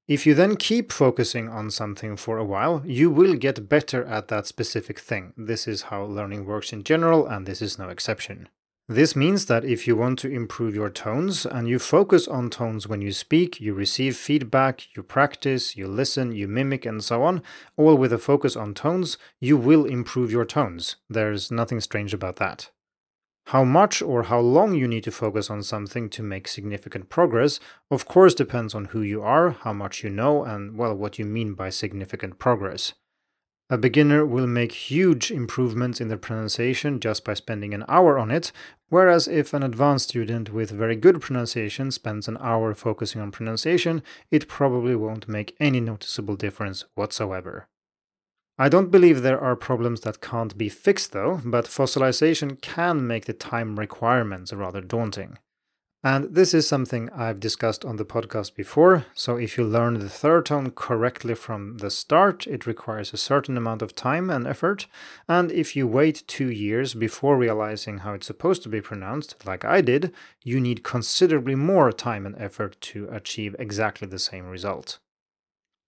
If 0.09 0.27
you 0.27 0.35
then 0.35 0.57
keep 0.57 0.91
focusing 0.91 1.49
on 1.49 1.71
something 1.71 2.17
for 2.17 2.37
a 2.37 2.45
while, 2.45 2.83
you 2.85 3.09
will 3.09 3.35
get 3.35 3.69
better 3.69 4.05
at 4.05 4.29
that 4.29 4.47
specific 4.47 4.99
thing. 4.99 5.33
This 5.37 5.69
is 5.69 5.83
how 5.83 6.03
learning 6.03 6.45
works 6.45 6.73
in 6.73 6.83
general, 6.83 7.27
and 7.27 7.47
this 7.47 7.63
is 7.63 7.79
no 7.79 7.89
exception. 7.89 8.49
This 8.89 9.15
means 9.15 9.47
that 9.47 9.65
if 9.65 9.87
you 9.87 9.95
want 9.95 10.19
to 10.19 10.29
improve 10.29 10.75
your 10.75 10.91
tones 10.91 11.47
and 11.47 11.69
you 11.69 11.79
focus 11.79 12.27
on 12.27 12.51
tones 12.51 12.89
when 12.89 13.01
you 13.01 13.13
speak, 13.13 13.61
you 13.61 13.75
receive 13.75 14.17
feedback, 14.17 14.95
you 14.97 15.05
practice, 15.05 15.77
you 15.77 15.87
listen, 15.87 16.33
you 16.33 16.49
mimic, 16.49 16.85
and 16.85 17.03
so 17.03 17.23
on, 17.23 17.43
all 17.77 17.97
with 17.97 18.13
a 18.13 18.19
focus 18.19 18.57
on 18.57 18.75
tones, 18.75 19.19
you 19.41 19.57
will 19.57 19.85
improve 19.85 20.33
your 20.33 20.45
tones. 20.45 20.97
There's 21.09 21.51
nothing 21.51 21.81
strange 21.81 22.13
about 22.13 22.37
that. 22.37 22.71
How 23.47 23.65
much 23.65 24.01
or 24.01 24.25
how 24.25 24.41
long 24.41 24.75
you 24.75 24.89
need 24.89 25.05
to 25.05 25.11
focus 25.11 25.51
on 25.51 25.63
something 25.63 26.09
to 26.11 26.23
make 26.23 26.49
significant 26.49 27.09
progress, 27.11 27.61
of 27.91 28.07
course, 28.07 28.35
depends 28.35 28.75
on 28.75 28.87
who 28.87 29.03
you 29.03 29.23
are, 29.23 29.51
how 29.51 29.73
much 29.73 30.03
you 30.03 30.11
know, 30.11 30.45
and, 30.45 30.79
well, 30.79 30.95
what 30.95 31.19
you 31.19 31.25
mean 31.25 31.55
by 31.55 31.69
significant 31.69 32.39
progress. 32.39 32.95
A 33.69 33.79
beginner 33.79 34.27
will 34.27 34.47
make 34.47 34.73
huge 34.73 35.31
improvements 35.31 36.01
in 36.01 36.09
their 36.09 36.19
pronunciation 36.19 37.01
just 37.01 37.25
by 37.25 37.35
spending 37.35 37.73
an 37.73 37.85
hour 37.89 38.19
on 38.19 38.31
it, 38.31 38.53
whereas 38.91 39.27
if 39.27 39.55
an 39.55 39.63
advanced 39.63 40.11
student 40.11 40.53
with 40.53 40.71
very 40.71 40.95
good 40.95 41.21
pronunciation 41.21 41.91
spends 41.91 42.29
an 42.29 42.37
hour 42.39 42.75
focusing 42.75 43.21
on 43.21 43.31
pronunciation, 43.31 44.03
it 44.31 44.47
probably 44.47 44.95
won't 44.95 45.29
make 45.29 45.57
any 45.59 45.81
noticeable 45.81 46.37
difference 46.37 46.85
whatsoever. 46.95 47.67
I 48.59 48.69
don't 48.69 48.91
believe 48.91 49.23
there 49.23 49.41
are 49.41 49.57
problems 49.57 50.03
that 50.03 50.21
can't 50.21 50.57
be 50.59 50.69
fixed 50.69 51.13
though, 51.13 51.41
but 51.45 51.65
fossilization 51.65 52.61
can 52.61 53.07
make 53.07 53.25
the 53.25 53.33
time 53.33 53.79
requirements 53.79 54.53
rather 54.53 54.81
daunting. 54.81 55.39
And 56.05 56.35
this 56.35 56.53
is 56.53 56.67
something 56.67 57.11
I've 57.11 57.39
discussed 57.39 57.85
on 57.85 57.95
the 57.95 58.05
podcast 58.05 58.57
before. 58.57 59.07
So, 59.15 59.37
if 59.37 59.57
you 59.57 59.65
learn 59.65 60.01
the 60.01 60.09
third 60.09 60.47
tone 60.47 60.73
correctly 60.73 61.37
from 61.37 61.79
the 61.79 61.93
start, 61.93 62.45
it 62.49 62.67
requires 62.67 63.13
a 63.13 63.17
certain 63.17 63.57
amount 63.57 63.83
of 63.83 63.95
time 63.95 64.29
and 64.29 64.45
effort. 64.45 64.89
And 65.29 65.53
if 65.53 65.77
you 65.77 65.87
wait 65.87 66.25
two 66.27 66.51
years 66.51 66.95
before 66.95 67.37
realizing 67.37 67.99
how 67.99 68.15
it's 68.15 68.27
supposed 68.27 68.65
to 68.65 68.69
be 68.69 68.81
pronounced, 68.81 69.47
like 69.47 69.65
I 69.65 69.81
did, 69.81 70.13
you 70.43 70.59
need 70.59 70.83
considerably 70.83 71.55
more 71.55 71.93
time 71.93 72.27
and 72.27 72.35
effort 72.37 72.81
to 72.81 73.09
achieve 73.09 73.55
exactly 73.61 74.09
the 74.09 74.19
same 74.19 74.47
result. 74.49 74.99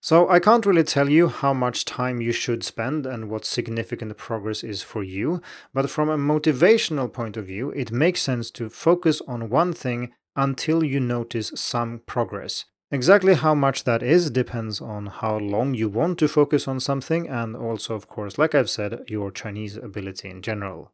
So 0.05 0.29
I 0.29 0.39
can't 0.39 0.67
really 0.67 0.85
tell 0.85 1.09
you 1.09 1.29
how 1.29 1.55
much 1.55 1.87
time 1.87 2.21
you 2.21 2.31
should 2.31 2.63
spend 2.63 3.07
and 3.07 3.31
what 3.31 3.47
significant 3.47 4.19
progress 4.19 4.63
is 4.63 4.83
for 4.83 5.03
you, 5.03 5.41
but 5.73 5.89
from 5.89 6.11
a 6.11 6.19
motivational 6.19 7.11
point 7.11 7.39
of 7.39 7.47
view, 7.47 7.71
it 7.71 7.91
makes 7.91 8.21
sense 8.21 8.51
to 8.51 8.69
focus 8.69 9.23
on 9.27 9.49
one 9.49 9.73
thing 9.73 10.13
until 10.37 10.85
you 10.85 11.01
notice 11.01 11.53
some 11.55 12.03
progress. 12.05 12.67
Exactly 12.91 13.33
how 13.33 13.55
much 13.55 13.85
that 13.85 14.03
is 14.03 14.29
depends 14.29 14.79
on 14.79 15.07
how 15.07 15.39
long 15.39 15.73
you 15.73 15.89
want 15.89 16.19
to 16.19 16.29
focus 16.29 16.69
on 16.69 16.81
something 16.81 17.27
and 17.27 17.57
also, 17.57 17.95
of 17.95 18.07
course, 18.07 18.37
like 18.37 18.55
I've 18.55 18.69
said, 18.69 19.05
your 19.09 19.31
Chinese 19.31 19.79
ability 19.79 20.29
in 20.29 20.43
general. 20.43 20.93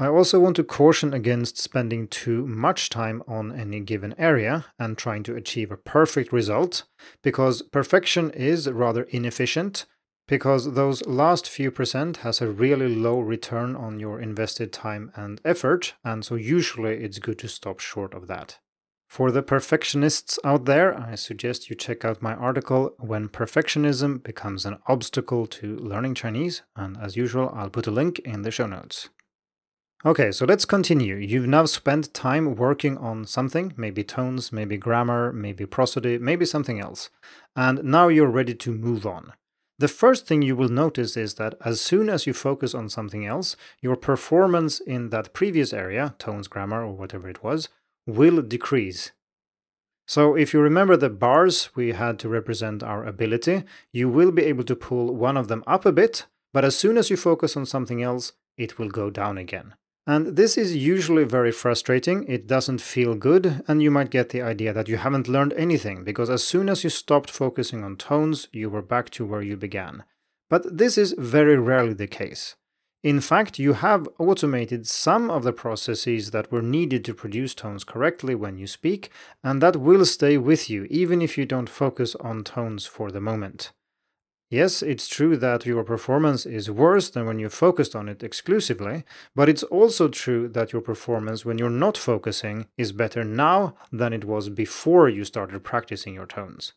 I 0.00 0.06
also 0.06 0.40
want 0.40 0.56
to 0.56 0.64
caution 0.64 1.12
against 1.12 1.58
spending 1.58 2.08
too 2.08 2.46
much 2.46 2.88
time 2.88 3.22
on 3.28 3.52
any 3.52 3.80
given 3.80 4.14
area 4.16 4.64
and 4.78 4.96
trying 4.96 5.22
to 5.24 5.36
achieve 5.36 5.70
a 5.70 5.76
perfect 5.76 6.32
result, 6.32 6.84
because 7.22 7.60
perfection 7.60 8.30
is 8.30 8.66
rather 8.70 9.02
inefficient, 9.02 9.84
because 10.26 10.72
those 10.72 11.04
last 11.04 11.50
few 11.50 11.70
percent 11.70 12.18
has 12.18 12.40
a 12.40 12.50
really 12.50 12.88
low 12.88 13.20
return 13.20 13.76
on 13.76 14.00
your 14.00 14.18
invested 14.18 14.72
time 14.72 15.12
and 15.14 15.38
effort, 15.44 15.92
and 16.02 16.24
so 16.24 16.34
usually 16.34 16.94
it's 17.04 17.18
good 17.18 17.38
to 17.40 17.48
stop 17.48 17.78
short 17.78 18.14
of 18.14 18.26
that. 18.26 18.58
For 19.06 19.30
the 19.30 19.42
perfectionists 19.42 20.38
out 20.42 20.64
there, 20.64 20.98
I 20.98 21.14
suggest 21.14 21.68
you 21.68 21.76
check 21.76 22.06
out 22.06 22.22
my 22.22 22.32
article 22.32 22.94
When 22.98 23.28
Perfectionism 23.28 24.22
Becomes 24.22 24.64
an 24.64 24.78
Obstacle 24.86 25.46
to 25.48 25.76
Learning 25.76 26.14
Chinese, 26.14 26.62
and 26.74 26.96
as 26.96 27.16
usual, 27.16 27.52
I'll 27.54 27.68
put 27.68 27.86
a 27.86 27.90
link 27.90 28.18
in 28.20 28.40
the 28.40 28.50
show 28.50 28.66
notes. 28.66 29.10
Okay, 30.02 30.32
so 30.32 30.46
let's 30.46 30.64
continue. 30.64 31.16
You've 31.16 31.46
now 31.46 31.66
spent 31.66 32.14
time 32.14 32.54
working 32.54 32.96
on 32.96 33.26
something, 33.26 33.74
maybe 33.76 34.02
tones, 34.02 34.50
maybe 34.50 34.78
grammar, 34.78 35.30
maybe 35.30 35.66
prosody, 35.66 36.16
maybe 36.16 36.46
something 36.46 36.80
else. 36.80 37.10
And 37.54 37.84
now 37.84 38.08
you're 38.08 38.30
ready 38.30 38.54
to 38.54 38.72
move 38.72 39.04
on. 39.04 39.34
The 39.78 39.88
first 39.88 40.26
thing 40.26 40.40
you 40.40 40.56
will 40.56 40.70
notice 40.70 41.18
is 41.18 41.34
that 41.34 41.54
as 41.66 41.82
soon 41.82 42.08
as 42.08 42.26
you 42.26 42.32
focus 42.32 42.74
on 42.74 42.88
something 42.88 43.26
else, 43.26 43.56
your 43.82 43.94
performance 43.94 44.80
in 44.80 45.10
that 45.10 45.34
previous 45.34 45.74
area, 45.74 46.14
tones, 46.18 46.48
grammar, 46.48 46.82
or 46.82 46.92
whatever 46.92 47.28
it 47.28 47.42
was, 47.44 47.68
will 48.06 48.40
decrease. 48.40 49.12
So, 50.08 50.34
if 50.34 50.54
you 50.54 50.60
remember 50.60 50.96
the 50.96 51.10
bars 51.10 51.70
we 51.74 51.92
had 51.92 52.18
to 52.20 52.28
represent 52.28 52.82
our 52.82 53.04
ability, 53.04 53.64
you 53.92 54.08
will 54.08 54.32
be 54.32 54.44
able 54.44 54.64
to 54.64 54.74
pull 54.74 55.14
one 55.14 55.36
of 55.36 55.48
them 55.48 55.62
up 55.66 55.84
a 55.84 55.92
bit, 55.92 56.26
but 56.54 56.64
as 56.64 56.74
soon 56.74 56.96
as 56.96 57.10
you 57.10 57.16
focus 57.18 57.54
on 57.54 57.66
something 57.66 58.02
else, 58.02 58.32
it 58.56 58.78
will 58.78 58.88
go 58.88 59.10
down 59.10 59.36
again. 59.38 59.74
And 60.06 60.36
this 60.36 60.56
is 60.56 60.74
usually 60.74 61.24
very 61.24 61.52
frustrating, 61.52 62.24
it 62.26 62.46
doesn't 62.46 62.80
feel 62.80 63.14
good, 63.14 63.62
and 63.68 63.82
you 63.82 63.90
might 63.90 64.10
get 64.10 64.30
the 64.30 64.42
idea 64.42 64.72
that 64.72 64.88
you 64.88 64.96
haven't 64.96 65.28
learned 65.28 65.52
anything, 65.56 66.04
because 66.04 66.30
as 66.30 66.42
soon 66.42 66.68
as 66.68 66.82
you 66.82 66.90
stopped 66.90 67.30
focusing 67.30 67.84
on 67.84 67.96
tones, 67.96 68.48
you 68.50 68.70
were 68.70 68.82
back 68.82 69.10
to 69.10 69.26
where 69.26 69.42
you 69.42 69.56
began. 69.56 70.04
But 70.48 70.78
this 70.78 70.98
is 70.98 71.14
very 71.16 71.56
rarely 71.56 71.92
the 71.92 72.06
case. 72.06 72.56
In 73.02 73.20
fact, 73.20 73.58
you 73.58 73.74
have 73.74 74.08
automated 74.18 74.86
some 74.86 75.30
of 75.30 75.42
the 75.42 75.54
processes 75.54 76.32
that 76.32 76.52
were 76.52 76.60
needed 76.60 77.02
to 77.06 77.14
produce 77.14 77.54
tones 77.54 77.82
correctly 77.82 78.34
when 78.34 78.58
you 78.58 78.66
speak, 78.66 79.10
and 79.42 79.62
that 79.62 79.76
will 79.76 80.04
stay 80.04 80.36
with 80.36 80.68
you 80.68 80.84
even 80.90 81.22
if 81.22 81.38
you 81.38 81.46
don't 81.46 81.70
focus 81.70 82.14
on 82.16 82.44
tones 82.44 82.84
for 82.84 83.10
the 83.10 83.20
moment. 83.20 83.72
Yes, 84.50 84.82
it's 84.82 85.06
true 85.06 85.36
that 85.36 85.64
your 85.64 85.84
performance 85.84 86.44
is 86.44 86.68
worse 86.68 87.08
than 87.08 87.24
when 87.24 87.38
you 87.38 87.48
focused 87.48 87.94
on 87.94 88.08
it 88.08 88.24
exclusively, 88.24 89.04
but 89.36 89.48
it's 89.48 89.62
also 89.62 90.08
true 90.08 90.48
that 90.48 90.72
your 90.72 90.82
performance 90.82 91.44
when 91.44 91.56
you're 91.56 91.70
not 91.70 91.96
focusing 91.96 92.66
is 92.76 92.90
better 92.90 93.22
now 93.22 93.76
than 93.92 94.12
it 94.12 94.24
was 94.24 94.48
before 94.48 95.08
you 95.08 95.24
started 95.24 95.62
practicing 95.62 96.14
your 96.14 96.26
tones. 96.26 96.72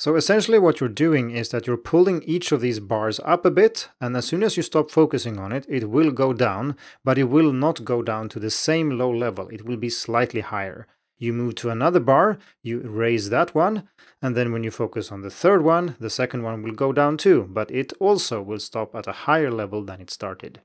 So 0.00 0.16
essentially, 0.16 0.58
what 0.58 0.80
you're 0.80 0.88
doing 0.88 1.30
is 1.30 1.50
that 1.50 1.68
you're 1.68 1.76
pulling 1.76 2.24
each 2.24 2.50
of 2.50 2.60
these 2.60 2.80
bars 2.80 3.20
up 3.24 3.44
a 3.44 3.52
bit, 3.52 3.88
and 4.00 4.16
as 4.16 4.24
soon 4.24 4.42
as 4.42 4.56
you 4.56 4.64
stop 4.64 4.90
focusing 4.90 5.38
on 5.38 5.52
it, 5.52 5.66
it 5.68 5.90
will 5.90 6.10
go 6.10 6.32
down, 6.32 6.74
but 7.04 7.18
it 7.18 7.24
will 7.24 7.52
not 7.52 7.84
go 7.84 8.02
down 8.02 8.28
to 8.30 8.40
the 8.40 8.50
same 8.50 8.98
low 8.98 9.10
level, 9.14 9.46
it 9.50 9.64
will 9.64 9.76
be 9.76 9.90
slightly 9.90 10.40
higher 10.40 10.88
you 11.20 11.32
move 11.32 11.54
to 11.56 11.70
another 11.70 12.00
bar, 12.00 12.38
you 12.62 12.80
raise 12.80 13.30
that 13.30 13.54
one, 13.54 13.88
and 14.20 14.36
then 14.36 14.52
when 14.52 14.64
you 14.64 14.70
focus 14.72 15.12
on 15.12 15.20
the 15.20 15.30
third 15.30 15.62
one, 15.62 15.94
the 16.00 16.10
second 16.10 16.42
one 16.42 16.62
will 16.62 16.72
go 16.72 16.92
down 16.92 17.16
too, 17.16 17.46
but 17.48 17.70
it 17.70 17.92
also 18.00 18.42
will 18.42 18.58
stop 18.58 18.94
at 18.94 19.06
a 19.06 19.12
higher 19.12 19.50
level 19.50 19.84
than 19.84 20.00
it 20.00 20.10
started. 20.10 20.62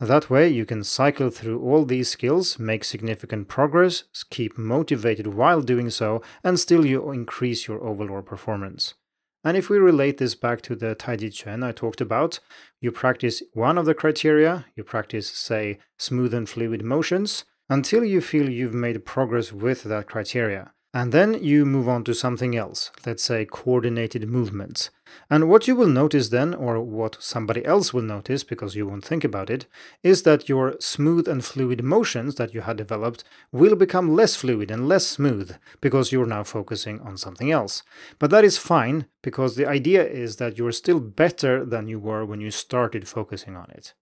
That 0.00 0.28
way, 0.28 0.48
you 0.48 0.66
can 0.66 0.82
cycle 0.82 1.30
through 1.30 1.62
all 1.62 1.84
these 1.84 2.10
skills, 2.10 2.58
make 2.58 2.84
significant 2.84 3.48
progress, 3.48 4.04
keep 4.30 4.58
motivated 4.58 5.28
while 5.28 5.62
doing 5.62 5.90
so, 5.90 6.22
and 6.42 6.58
still 6.58 6.84
you 6.84 7.10
increase 7.12 7.66
your 7.66 7.82
overall 7.82 8.22
performance. 8.22 8.94
And 9.42 9.56
if 9.56 9.70
we 9.70 9.78
relate 9.78 10.18
this 10.18 10.34
back 10.34 10.60
to 10.62 10.74
the 10.74 10.96
Taiji 10.96 11.30
Quan 11.30 11.62
I 11.62 11.72
talked 11.72 12.00
about, 12.00 12.40
you 12.80 12.90
practice 12.90 13.42
one 13.52 13.78
of 13.78 13.86
the 13.86 13.94
criteria, 13.94 14.66
you 14.74 14.84
practice, 14.84 15.30
say, 15.30 15.78
smooth 15.98 16.34
and 16.34 16.48
fluid 16.48 16.82
motions, 16.82 17.44
until 17.68 18.04
you 18.04 18.20
feel 18.20 18.48
you've 18.48 18.74
made 18.74 19.04
progress 19.04 19.52
with 19.52 19.84
that 19.84 20.06
criteria. 20.06 20.72
And 20.94 21.12
then 21.12 21.42
you 21.44 21.66
move 21.66 21.90
on 21.90 22.04
to 22.04 22.14
something 22.14 22.56
else, 22.56 22.90
let's 23.04 23.22
say 23.22 23.44
coordinated 23.44 24.26
movements. 24.30 24.88
And 25.28 25.46
what 25.46 25.68
you 25.68 25.76
will 25.76 25.88
notice 25.88 26.30
then, 26.30 26.54
or 26.54 26.80
what 26.80 27.18
somebody 27.20 27.64
else 27.66 27.92
will 27.92 28.00
notice 28.00 28.42
because 28.44 28.74
you 28.74 28.86
won't 28.86 29.04
think 29.04 29.22
about 29.22 29.50
it, 29.50 29.66
is 30.02 30.22
that 30.22 30.48
your 30.48 30.76
smooth 30.80 31.28
and 31.28 31.44
fluid 31.44 31.84
motions 31.84 32.36
that 32.36 32.54
you 32.54 32.62
had 32.62 32.78
developed 32.78 33.24
will 33.52 33.76
become 33.76 34.16
less 34.16 34.36
fluid 34.36 34.70
and 34.70 34.88
less 34.88 35.06
smooth 35.06 35.56
because 35.82 36.12
you're 36.12 36.24
now 36.24 36.44
focusing 36.44 36.98
on 37.00 37.18
something 37.18 37.50
else. 37.50 37.82
But 38.18 38.30
that 38.30 38.44
is 38.44 38.56
fine 38.56 39.04
because 39.22 39.56
the 39.56 39.68
idea 39.68 40.02
is 40.02 40.36
that 40.36 40.56
you're 40.56 40.72
still 40.72 41.00
better 41.00 41.64
than 41.66 41.88
you 41.88 41.98
were 41.98 42.24
when 42.24 42.40
you 42.40 42.50
started 42.50 43.06
focusing 43.06 43.54
on 43.54 43.70
it. 43.70 43.92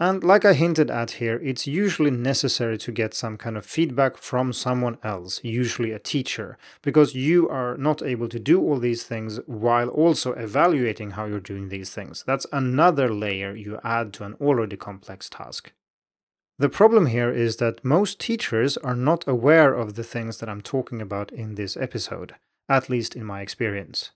And 0.00 0.24
like 0.24 0.44
I 0.44 0.54
hinted 0.54 0.90
at 0.90 1.12
here, 1.12 1.40
it's 1.42 1.68
usually 1.68 2.10
necessary 2.10 2.76
to 2.78 2.90
get 2.90 3.14
some 3.14 3.36
kind 3.36 3.56
of 3.56 3.64
feedback 3.64 4.16
from 4.16 4.52
someone 4.52 4.98
else, 5.04 5.40
usually 5.44 5.92
a 5.92 6.00
teacher, 6.00 6.58
because 6.82 7.14
you 7.14 7.48
are 7.48 7.76
not 7.76 8.02
able 8.02 8.28
to 8.30 8.40
do 8.40 8.60
all 8.60 8.80
these 8.80 9.04
things 9.04 9.38
while 9.46 9.88
also 9.88 10.32
evaluating 10.32 11.12
how 11.12 11.26
you're 11.26 11.38
doing 11.38 11.68
these 11.68 11.90
things. 11.90 12.24
That's 12.26 12.46
another 12.52 13.08
layer 13.08 13.54
you 13.54 13.78
add 13.84 14.12
to 14.14 14.24
an 14.24 14.34
already 14.40 14.76
complex 14.76 15.30
task. 15.30 15.72
The 16.58 16.68
problem 16.68 17.06
here 17.06 17.30
is 17.30 17.56
that 17.56 17.84
most 17.84 18.18
teachers 18.18 18.76
are 18.78 18.96
not 18.96 19.26
aware 19.28 19.74
of 19.74 19.94
the 19.94 20.04
things 20.04 20.38
that 20.38 20.48
I'm 20.48 20.60
talking 20.60 21.00
about 21.00 21.32
in 21.32 21.54
this 21.54 21.76
episode, 21.76 22.34
at 22.68 22.90
least 22.90 23.14
in 23.14 23.24
my 23.24 23.42
experience. 23.42 24.10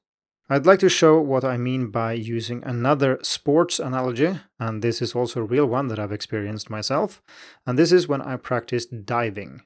I'd 0.50 0.64
like 0.64 0.78
to 0.80 0.88
show 0.88 1.20
what 1.20 1.44
I 1.44 1.58
mean 1.58 1.90
by 1.90 2.14
using 2.14 2.64
another 2.64 3.18
sports 3.22 3.78
analogy, 3.78 4.40
and 4.58 4.80
this 4.80 5.02
is 5.02 5.14
also 5.14 5.40
a 5.40 5.44
real 5.44 5.66
one 5.66 5.88
that 5.88 5.98
I've 5.98 6.12
experienced 6.12 6.70
myself, 6.70 7.22
and 7.66 7.78
this 7.78 7.92
is 7.92 8.08
when 8.08 8.22
I 8.22 8.36
practiced 8.36 9.04
diving. 9.04 9.62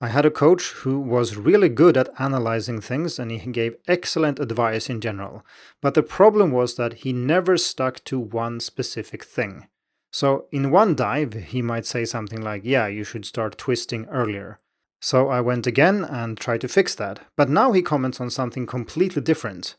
I 0.00 0.08
had 0.08 0.26
a 0.26 0.30
coach 0.30 0.72
who 0.82 0.98
was 0.98 1.36
really 1.36 1.68
good 1.68 1.96
at 1.96 2.10
analyzing 2.18 2.80
things 2.80 3.18
and 3.18 3.30
he 3.30 3.38
gave 3.50 3.76
excellent 3.88 4.40
advice 4.40 4.90
in 4.90 5.00
general, 5.00 5.46
but 5.80 5.94
the 5.94 6.02
problem 6.02 6.50
was 6.50 6.74
that 6.74 6.94
he 7.04 7.12
never 7.12 7.56
stuck 7.56 8.02
to 8.04 8.18
one 8.18 8.60
specific 8.60 9.24
thing. 9.24 9.68
So, 10.12 10.46
in 10.50 10.70
one 10.70 10.96
dive, 10.96 11.32
he 11.34 11.62
might 11.62 11.86
say 11.86 12.04
something 12.04 12.42
like, 12.42 12.62
Yeah, 12.64 12.88
you 12.88 13.04
should 13.04 13.24
start 13.24 13.56
twisting 13.56 14.06
earlier. 14.06 14.60
So 15.00 15.28
I 15.28 15.40
went 15.40 15.66
again 15.66 16.04
and 16.04 16.36
tried 16.36 16.62
to 16.62 16.68
fix 16.68 16.94
that, 16.96 17.20
but 17.36 17.48
now 17.48 17.72
he 17.72 17.80
comments 17.80 18.20
on 18.20 18.30
something 18.30 18.66
completely 18.66 19.22
different. 19.22 19.76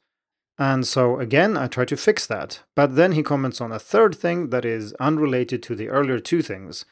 And 0.59 0.87
so 0.87 1.19
again, 1.19 1.55
I 1.55 1.67
try 1.67 1.85
to 1.85 1.97
fix 1.97 2.25
that. 2.27 2.61
But 2.75 2.95
then 2.95 3.11
he 3.11 3.23
comments 3.23 3.61
on 3.61 3.71
a 3.71 3.79
third 3.79 4.15
thing 4.15 4.49
that 4.49 4.65
is 4.65 4.93
unrelated 4.93 5.61
to 5.63 5.75
the 5.75 5.89
earlier 5.89 6.19
two 6.19 6.41
things. 6.41 6.85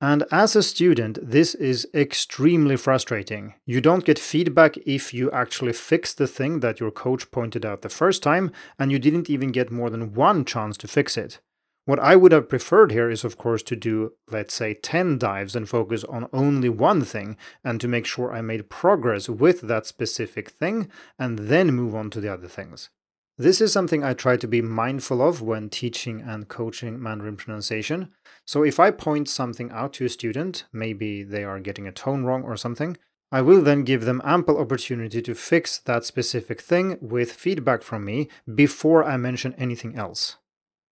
And 0.00 0.24
as 0.30 0.54
a 0.54 0.62
student, 0.62 1.18
this 1.20 1.56
is 1.56 1.88
extremely 1.92 2.76
frustrating. 2.76 3.54
You 3.66 3.80
don't 3.80 4.04
get 4.04 4.18
feedback 4.18 4.76
if 4.86 5.12
you 5.12 5.28
actually 5.32 5.72
fix 5.72 6.14
the 6.14 6.28
thing 6.28 6.60
that 6.60 6.78
your 6.78 6.92
coach 6.92 7.32
pointed 7.32 7.66
out 7.66 7.82
the 7.82 7.88
first 7.88 8.22
time, 8.22 8.52
and 8.78 8.92
you 8.92 9.00
didn't 9.00 9.28
even 9.28 9.50
get 9.50 9.72
more 9.72 9.90
than 9.90 10.14
one 10.14 10.44
chance 10.44 10.76
to 10.78 10.88
fix 10.88 11.16
it. 11.16 11.40
What 11.84 11.98
I 11.98 12.14
would 12.14 12.30
have 12.30 12.48
preferred 12.48 12.92
here 12.92 13.10
is, 13.10 13.24
of 13.24 13.38
course, 13.38 13.62
to 13.64 13.74
do, 13.74 14.12
let's 14.30 14.54
say, 14.54 14.74
10 14.74 15.18
dives 15.18 15.56
and 15.56 15.68
focus 15.68 16.04
on 16.04 16.28
only 16.32 16.68
one 16.68 17.02
thing, 17.02 17.36
and 17.64 17.80
to 17.80 17.88
make 17.88 18.06
sure 18.06 18.32
I 18.32 18.40
made 18.40 18.70
progress 18.70 19.28
with 19.28 19.62
that 19.62 19.86
specific 19.86 20.50
thing, 20.50 20.90
and 21.18 21.38
then 21.38 21.72
move 21.72 21.96
on 21.96 22.10
to 22.10 22.20
the 22.20 22.32
other 22.32 22.46
things. 22.46 22.90
This 23.40 23.60
is 23.60 23.72
something 23.72 24.02
I 24.02 24.14
try 24.14 24.36
to 24.36 24.48
be 24.48 24.60
mindful 24.60 25.22
of 25.22 25.40
when 25.40 25.70
teaching 25.70 26.20
and 26.20 26.48
coaching 26.48 27.00
Mandarin 27.00 27.36
pronunciation. 27.36 28.08
So 28.44 28.64
if 28.64 28.80
I 28.80 28.90
point 28.90 29.28
something 29.28 29.70
out 29.70 29.92
to 29.94 30.04
a 30.04 30.08
student, 30.08 30.64
maybe 30.72 31.22
they 31.22 31.44
are 31.44 31.60
getting 31.60 31.86
a 31.86 31.92
tone 31.92 32.24
wrong 32.24 32.42
or 32.42 32.56
something, 32.56 32.96
I 33.30 33.42
will 33.42 33.62
then 33.62 33.84
give 33.84 34.04
them 34.04 34.22
ample 34.24 34.58
opportunity 34.58 35.22
to 35.22 35.34
fix 35.36 35.78
that 35.78 36.04
specific 36.04 36.60
thing 36.60 36.98
with 37.00 37.30
feedback 37.30 37.82
from 37.82 38.04
me 38.04 38.28
before 38.52 39.04
I 39.04 39.16
mention 39.16 39.54
anything 39.54 39.94
else. 39.94 40.38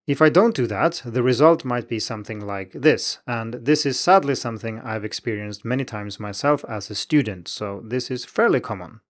If 0.07 0.23
I 0.23 0.29
don't 0.29 0.55
do 0.55 0.69
that, 0.69 1.03
the 1.05 1.25
result 1.25 1.65
might 1.65 1.89
be 1.89 1.99
something 1.99 2.47
like 2.47 2.71
this, 2.73 3.19
and 3.27 3.55
this 3.55 3.85
is 3.85 3.99
sadly 3.99 4.37
something 4.37 4.79
I've 4.79 5.05
experienced 5.05 5.65
many 5.65 5.85
times 5.85 6.21
myself 6.21 6.65
as 6.69 6.91
a 6.91 6.95
student, 6.95 7.49
so 7.49 7.83
this 7.85 8.09
is 8.09 8.25
fairly 8.25 8.61
common. 8.61 9.01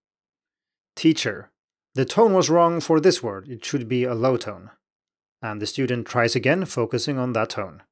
Teacher, 0.94 1.50
the 1.96 2.04
tone 2.04 2.34
was 2.34 2.50
wrong 2.50 2.78
for 2.78 3.00
this 3.00 3.22
word, 3.22 3.48
it 3.48 3.64
should 3.64 3.88
be 3.88 4.04
a 4.04 4.14
low 4.14 4.36
tone. 4.36 4.70
And 5.40 5.62
the 5.62 5.66
student 5.66 6.06
tries 6.06 6.36
again, 6.36 6.66
focusing 6.66 7.18
on 7.18 7.32
that 7.32 7.48
tone. 7.50 7.82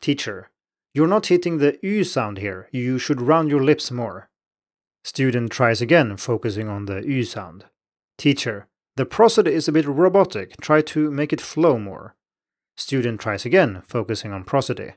Teacher, 0.00 0.50
you're 0.94 1.06
not 1.06 1.26
hitting 1.26 1.58
the 1.58 1.78
U 1.82 2.02
sound 2.02 2.38
here, 2.38 2.70
you 2.72 2.98
should 2.98 3.20
round 3.20 3.50
your 3.50 3.62
lips 3.62 3.90
more. 3.90 4.30
Student 5.04 5.52
tries 5.52 5.82
again, 5.82 6.16
focusing 6.16 6.70
on 6.70 6.86
the 6.86 7.06
U 7.06 7.24
sound. 7.24 7.66
Teacher, 8.16 8.68
the 8.96 9.04
prosody 9.04 9.52
is 9.52 9.68
a 9.68 9.72
bit 9.72 9.86
robotic, 9.86 10.58
try 10.62 10.80
to 10.80 11.10
make 11.10 11.30
it 11.30 11.42
flow 11.42 11.78
more. 11.78 12.16
Student 12.78 13.20
tries 13.20 13.44
again, 13.44 13.82
focusing 13.86 14.32
on 14.32 14.44
prosody. 14.44 14.94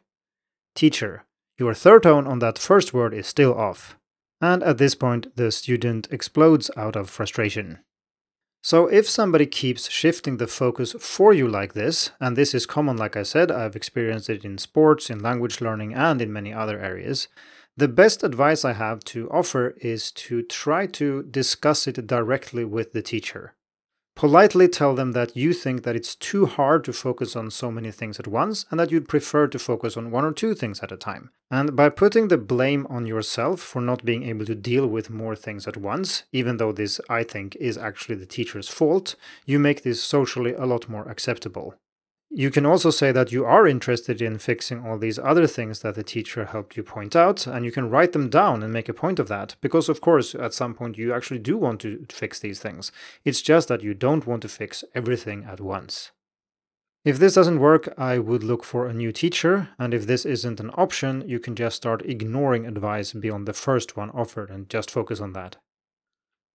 Teacher, 0.75 1.25
your 1.57 1.73
third 1.73 2.03
tone 2.03 2.25
on 2.25 2.39
that 2.39 2.57
first 2.57 2.93
word 2.93 3.13
is 3.13 3.27
still 3.27 3.53
off. 3.53 3.97
And 4.39 4.63
at 4.63 4.77
this 4.77 4.95
point, 4.95 5.35
the 5.35 5.51
student 5.51 6.07
explodes 6.09 6.71
out 6.77 6.95
of 6.95 7.09
frustration. 7.09 7.79
So 8.61 8.87
if 8.87 9.07
somebody 9.07 9.45
keeps 9.45 9.89
shifting 9.89 10.37
the 10.37 10.47
focus 10.47 10.93
for 10.99 11.33
you 11.33 11.47
like 11.47 11.73
this, 11.73 12.11
and 12.19 12.35
this 12.35 12.53
is 12.53 12.65
common 12.65 12.97
like 12.97 13.15
I 13.15 13.23
said, 13.23 13.51
I've 13.51 13.75
experienced 13.75 14.29
it 14.29 14.43
in 14.43 14.57
sports, 14.57 15.09
in 15.09 15.19
language 15.19 15.61
learning, 15.61 15.93
and 15.93 16.21
in 16.21 16.33
many 16.33 16.53
other 16.53 16.79
areas, 16.79 17.29
the 17.77 17.87
best 17.87 18.23
advice 18.23 18.65
I 18.65 18.73
have 18.73 18.99
to 19.05 19.29
offer 19.29 19.75
is 19.77 20.11
to 20.11 20.43
try 20.43 20.85
to 20.87 21.23
discuss 21.23 21.87
it 21.87 22.05
directly 22.05 22.65
with 22.65 22.91
the 22.91 23.01
teacher 23.01 23.53
politely 24.19 24.67
tell 24.67 24.95
them 24.95 25.13
that 25.13 25.37
you 25.37 25.53
think 25.53 25.83
that 25.83 25.95
it's 25.95 26.13
too 26.13 26.45
hard 26.45 26.83
to 26.83 26.91
focus 26.91 27.37
on 27.37 27.49
so 27.49 27.71
many 27.71 27.89
things 27.89 28.19
at 28.19 28.27
once 28.27 28.65
and 28.69 28.77
that 28.77 28.91
you'd 28.91 29.07
prefer 29.07 29.47
to 29.47 29.57
focus 29.57 29.95
on 29.95 30.11
one 30.11 30.25
or 30.25 30.33
two 30.33 30.53
things 30.53 30.81
at 30.81 30.91
a 30.91 30.97
time. 30.97 31.29
And 31.49 31.73
by 31.73 31.87
putting 31.87 32.27
the 32.27 32.37
blame 32.37 32.85
on 32.89 33.05
yourself 33.05 33.61
for 33.61 33.81
not 33.81 34.03
being 34.03 34.23
able 34.23 34.45
to 34.47 34.55
deal 34.55 34.87
with 34.87 35.09
more 35.09 35.37
things 35.37 35.69
at 35.69 35.77
once, 35.77 36.23
even 36.33 36.57
though 36.57 36.73
this, 36.73 36.99
I 37.09 37.23
think, 37.23 37.55
is 37.61 37.77
actually 37.77 38.15
the 38.15 38.25
teacher's 38.25 38.67
fault, 38.67 39.15
you 39.45 39.57
make 39.57 39.83
this 39.83 40.03
socially 40.03 40.53
a 40.53 40.65
lot 40.65 40.89
more 40.89 41.07
acceptable. 41.07 41.75
You 42.31 42.51
can 42.51 42.63
also 42.63 42.91
say 42.91 43.11
that 43.11 43.31
you 43.31 43.43
are 43.43 43.65
interested 43.67 44.21
in 44.21 44.37
fixing 44.37 44.85
all 44.85 44.99
these 44.99 45.17
other 45.17 45.47
things 45.47 45.79
that 45.79 45.95
the 45.95 46.03
teacher 46.03 46.45
helped 46.45 46.77
you 46.77 46.83
point 46.83 47.15
out, 47.15 47.47
and 47.47 47.65
you 47.65 47.71
can 47.71 47.89
write 47.89 48.11
them 48.11 48.29
down 48.29 48.61
and 48.61 48.71
make 48.71 48.87
a 48.87 48.93
point 48.93 49.17
of 49.17 49.27
that, 49.29 49.55
because 49.61 49.89
of 49.89 49.99
course, 49.99 50.35
at 50.35 50.53
some 50.53 50.75
point, 50.75 50.95
you 50.95 51.11
actually 51.11 51.39
do 51.39 51.57
want 51.57 51.81
to 51.81 52.05
fix 52.09 52.39
these 52.39 52.59
things. 52.59 52.91
It's 53.25 53.41
just 53.41 53.67
that 53.69 53.81
you 53.81 53.95
don't 53.95 54.27
want 54.27 54.43
to 54.43 54.47
fix 54.47 54.83
everything 54.93 55.43
at 55.45 55.59
once. 55.59 56.11
If 57.03 57.17
this 57.17 57.33
doesn't 57.33 57.61
work, 57.61 57.91
I 57.97 58.19
would 58.19 58.43
look 58.43 58.63
for 58.63 58.85
a 58.85 58.93
new 58.93 59.11
teacher, 59.11 59.69
and 59.79 59.91
if 59.91 60.05
this 60.05 60.23
isn't 60.23 60.59
an 60.59 60.69
option, 60.75 61.23
you 61.27 61.39
can 61.39 61.55
just 61.55 61.77
start 61.77 62.05
ignoring 62.05 62.67
advice 62.67 63.11
beyond 63.13 63.47
the 63.47 63.53
first 63.53 63.97
one 63.97 64.11
offered 64.11 64.51
and 64.51 64.69
just 64.69 64.91
focus 64.91 65.19
on 65.19 65.33
that. 65.33 65.57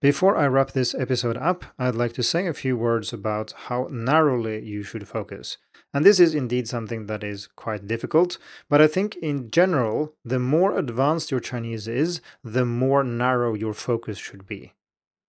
Before 0.05 0.37
I 0.37 0.49
wrap 0.49 0.73
this 0.73 0.95
episode 0.95 1.39
up, 1.39 1.65
I'd 1.79 1.95
like 1.95 2.13
to 2.13 2.23
say 2.23 2.47
a 2.47 2.53
few 2.53 2.77
words 2.77 3.15
about 3.15 3.55
how 3.69 3.89
narrowly 3.91 4.63
you 4.63 4.83
should 4.83 5.09
focus. 5.09 5.57
And 5.95 6.05
this 6.05 6.21
is 6.21 6.35
indeed 6.35 6.69
something 6.69 7.07
that 7.07 7.25
is 7.25 7.47
quite 7.47 7.87
difficult, 7.87 8.37
but 8.69 8.83
I 8.83 8.87
think 8.87 9.17
in 9.17 9.51
general, 9.51 10.13
the 10.23 10.39
more 10.39 10.77
advanced 10.77 11.31
your 11.31 11.41
Chinese 11.41 11.89
is, 11.89 12.21
the 12.43 12.67
more 12.67 13.03
narrow 13.03 13.55
your 13.55 13.73
focus 13.73 14.19
should 14.19 14.47
be. 14.47 14.75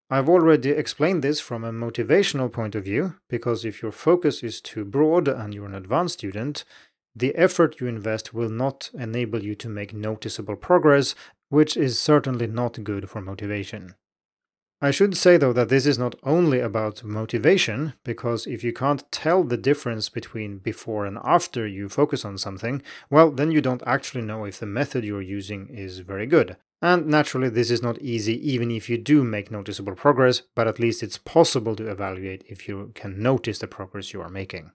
I've 0.09 0.27
already 0.27 0.71
explained 0.71 1.23
this 1.23 1.39
from 1.39 1.63
a 1.63 1.71
motivational 1.71 2.51
point 2.51 2.75
of 2.75 2.83
view, 2.83 3.15
because 3.29 3.63
if 3.63 3.81
your 3.81 3.93
focus 3.93 4.43
is 4.43 4.59
too 4.59 4.83
broad 4.83 5.29
and 5.29 5.53
you're 5.53 5.67
an 5.67 5.73
advanced 5.73 6.15
student, 6.15 6.65
the 7.15 7.33
effort 7.35 7.79
you 7.79 7.87
invest 7.87 8.33
will 8.33 8.49
not 8.49 8.89
enable 8.93 9.41
you 9.41 9.55
to 9.55 9.69
make 9.69 9.93
noticeable 9.93 10.57
progress, 10.57 11.15
which 11.47 11.77
is 11.77 11.97
certainly 11.97 12.47
not 12.47 12.83
good 12.83 13.09
for 13.09 13.21
motivation. 13.21 13.95
I 14.85 14.91
should 14.91 15.17
say 15.17 15.37
though 15.37 15.51
that 15.53 15.69
this 15.69 15.87
is 15.87 15.97
not 15.97 16.13
only 16.21 16.59
about 16.59 17.03
motivation, 17.03 17.93
because 18.03 18.45
if 18.45 18.63
you 18.63 18.71
can't 18.71 19.11
tell 19.11 19.43
the 19.43 19.57
difference 19.57 20.09
between 20.09 20.59
before 20.59 21.07
and 21.07 21.17
after 21.23 21.65
you 21.65 21.89
focus 21.89 22.23
on 22.23 22.37
something, 22.37 22.83
well, 23.09 23.31
then 23.31 23.49
you 23.49 23.61
don't 23.61 23.81
actually 23.87 24.21
know 24.21 24.45
if 24.45 24.59
the 24.59 24.67
method 24.67 25.03
you're 25.03 25.23
using 25.23 25.69
is 25.69 26.01
very 26.01 26.27
good. 26.27 26.57
And 26.83 27.07
naturally, 27.07 27.49
this 27.49 27.71
is 27.71 27.81
not 27.81 27.99
easy 27.99 28.37
even 28.47 28.69
if 28.69 28.87
you 28.87 28.99
do 28.99 29.23
make 29.23 29.49
noticeable 29.49 29.95
progress, 29.95 30.43
but 30.53 30.67
at 30.67 30.79
least 30.79 31.01
it's 31.01 31.17
possible 31.17 31.75
to 31.77 31.89
evaluate 31.89 32.43
if 32.47 32.67
you 32.67 32.91
can 32.93 33.19
notice 33.19 33.57
the 33.57 33.65
progress 33.65 34.13
you 34.13 34.21
are 34.21 34.29
making. 34.29 34.69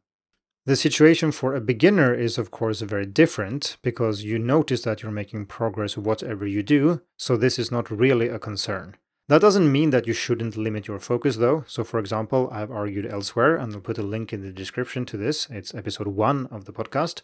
The 0.67 0.75
situation 0.75 1.31
for 1.31 1.55
a 1.55 1.61
beginner 1.61 2.13
is, 2.13 2.37
of 2.37 2.51
course, 2.51 2.81
very 2.81 3.07
different 3.07 3.77
because 3.81 4.25
you 4.25 4.41
notice 4.41 4.83
that 4.83 5.05
you're 5.05 5.13
making 5.13 5.47
progress 5.47 5.97
whatever 5.97 6.49
you 6.49 6.65
do, 6.65 7.01
so 7.17 7.37
this 7.37 7.61
is 7.61 7.71
not 7.71 7.93
really 7.93 8.27
a 8.27 8.41
concern. 8.41 8.97
That 9.31 9.43
doesn't 9.43 9.71
mean 9.71 9.91
that 9.91 10.09
you 10.09 10.13
shouldn't 10.13 10.57
limit 10.57 10.89
your 10.89 10.99
focus 10.99 11.37
though. 11.37 11.63
So 11.69 11.85
for 11.85 12.01
example, 12.01 12.49
I've 12.51 12.73
argued 12.73 13.07
elsewhere, 13.07 13.55
and 13.55 13.73
I'll 13.73 13.81
put 13.81 13.97
a 13.97 14.03
link 14.03 14.33
in 14.33 14.43
the 14.43 14.51
description 14.51 15.07
to 15.07 15.17
this, 15.17 15.47
it's 15.51 15.73
episode 15.73 16.09
one 16.09 16.49
of 16.51 16.65
the 16.65 16.73
podcast, 16.73 17.23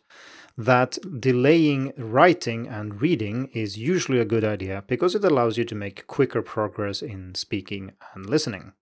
that 0.56 0.98
delaying 1.18 1.92
writing 1.98 2.68
and 2.68 3.02
reading 3.02 3.50
is 3.52 3.76
usually 3.76 4.20
a 4.20 4.24
good 4.24 4.44
idea 4.44 4.84
because 4.86 5.16
it 5.16 5.24
allows 5.24 5.58
you 5.58 5.64
to 5.64 5.74
make 5.74 6.06
quicker 6.06 6.42
progress 6.42 7.02
in 7.02 7.34
speaking 7.34 7.90
and 8.14 8.30
listening. 8.30 8.74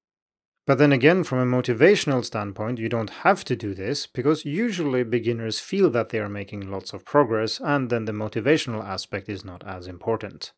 But 0.67 0.77
then 0.77 0.93
again, 0.93 1.25
from 1.25 1.39
a 1.39 1.57
motivational 1.63 2.23
standpoint, 2.27 2.79
you 2.79 2.91
don't 2.91 3.25
have 3.25 3.43
to 3.47 3.57
do 3.57 3.73
this 3.73 4.07
because 4.07 4.45
usually 4.45 5.03
beginners 5.03 5.61
feel 5.61 5.89
that 5.93 6.11
they 6.11 6.19
are 6.19 6.29
making 6.29 6.71
lots 6.71 6.93
of 6.93 7.07
progress 7.07 7.59
and 7.59 7.89
then 7.89 8.05
the 8.05 8.13
motivational 8.13 8.85
aspect 8.85 9.31
is 9.31 9.47
not 9.47 9.67
as 9.67 9.87
important. 9.87 10.53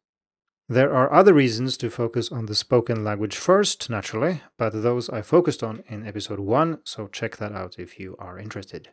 There 0.69 0.93
are 0.93 1.13
other 1.13 1.33
reasons 1.33 1.77
to 1.77 1.91
focus 1.91 2.33
on 2.33 2.47
the 2.47 2.55
spoken 2.57 3.05
language 3.05 3.37
first, 3.37 3.89
naturally, 3.89 4.43
but 4.59 4.83
those 4.83 5.09
I 5.09 5.23
focused 5.23 5.63
on 5.63 5.85
in 5.87 6.05
episode 6.05 6.41
1, 6.41 6.79
so 6.83 7.07
check 7.07 7.37
that 7.37 7.53
out 7.53 7.79
if 7.79 8.01
you 8.01 8.17
are 8.19 8.37
interested. 8.37 8.89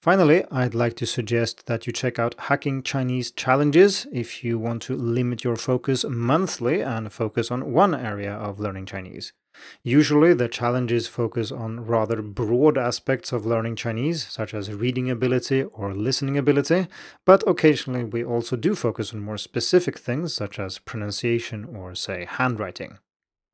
Finally, 0.00 0.44
I'd 0.50 0.74
like 0.74 0.96
to 0.96 1.06
suggest 1.06 1.66
that 1.66 1.86
you 1.86 1.92
check 1.92 2.18
out 2.18 2.34
Hacking 2.38 2.82
Chinese 2.82 3.30
Challenges 3.30 4.06
if 4.12 4.42
you 4.42 4.58
want 4.58 4.80
to 4.82 4.96
limit 4.96 5.44
your 5.44 5.56
focus 5.56 6.06
monthly 6.08 6.80
and 6.80 7.12
focus 7.12 7.50
on 7.50 7.72
one 7.72 7.94
area 7.94 8.32
of 8.32 8.58
learning 8.58 8.86
Chinese. 8.86 9.34
Usually, 9.82 10.34
the 10.34 10.48
challenges 10.48 11.06
focus 11.06 11.52
on 11.52 11.86
rather 11.86 12.22
broad 12.22 12.78
aspects 12.78 13.32
of 13.32 13.46
learning 13.46 13.76
Chinese, 13.76 14.26
such 14.26 14.54
as 14.54 14.72
reading 14.72 15.10
ability 15.10 15.64
or 15.64 15.94
listening 15.94 16.38
ability, 16.38 16.86
but 17.24 17.44
occasionally 17.46 18.04
we 18.04 18.24
also 18.24 18.56
do 18.56 18.74
focus 18.74 19.12
on 19.12 19.20
more 19.20 19.38
specific 19.38 19.98
things, 19.98 20.34
such 20.34 20.58
as 20.58 20.78
pronunciation 20.78 21.64
or, 21.64 21.94
say, 21.94 22.26
handwriting. 22.28 22.98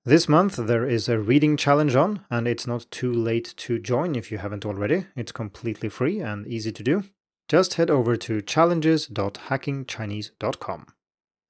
This 0.05 0.29
month 0.29 0.57
there 0.57 0.87
is 0.87 1.09
a 1.09 1.19
reading 1.19 1.59
challenge 1.59 1.95
on, 1.95 2.25
and 2.31 2.49
it's 2.49 2.67
not 2.67 2.91
too 2.91 3.13
late 3.13 3.53
to 3.59 3.79
join 3.79 4.17
if 4.17 4.33
you 4.33 4.39
haven't 4.39 4.65
already. 4.65 5.05
It's 5.15 5.33
completely 5.33 5.91
free 5.91 6.21
and 6.21 6.47
easy 6.47 6.73
to 6.73 6.83
do. 6.83 7.05
Just 7.49 7.75
head 7.75 7.91
over 7.91 8.17
to 8.17 8.41
challenges.hackingchinese.com. 8.41 10.87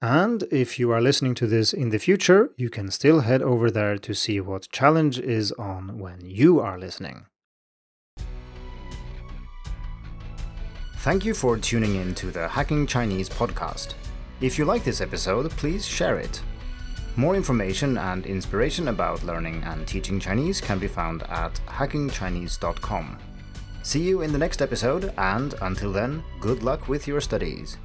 And 0.02 0.44
if 0.50 0.78
you 0.78 0.90
are 0.92 1.00
listening 1.00 1.34
to 1.36 1.46
this 1.46 1.72
in 1.72 1.90
the 1.90 1.98
future, 1.98 2.50
you 2.56 2.70
can 2.70 2.90
still 2.90 3.20
head 3.20 3.42
over 3.42 3.70
there 3.70 3.98
to 3.98 4.14
see 4.14 4.40
what 4.40 4.70
challenge 4.70 5.18
is 5.18 5.52
on 5.52 5.98
when 5.98 6.20
you 6.24 6.60
are 6.60 6.78
listening. 6.78 7.26
Thank 10.98 11.24
you 11.24 11.34
for 11.34 11.56
tuning 11.56 11.96
in 11.96 12.14
to 12.16 12.30
the 12.30 12.48
Hacking 12.48 12.86
Chinese 12.86 13.28
podcast. 13.28 13.94
If 14.40 14.58
you 14.58 14.64
like 14.64 14.84
this 14.84 15.00
episode, 15.00 15.50
please 15.50 15.86
share 15.86 16.18
it 16.18 16.42
more 17.16 17.34
information 17.34 17.98
and 17.98 18.24
inspiration 18.24 18.88
about 18.88 19.22
learning 19.24 19.62
and 19.64 19.86
teaching 19.86 20.20
Chinese 20.20 20.60
can 20.60 20.78
be 20.78 20.88
found 20.88 21.22
at 21.24 21.54
hackingchinese.com. 21.66 23.18
See 23.82 24.00
you 24.00 24.22
in 24.22 24.32
the 24.32 24.38
next 24.38 24.62
episode, 24.62 25.12
and 25.18 25.54
until 25.60 25.92
then, 25.92 26.22
good 26.40 26.62
luck 26.62 26.88
with 26.88 27.06
your 27.06 27.20
studies. 27.20 27.76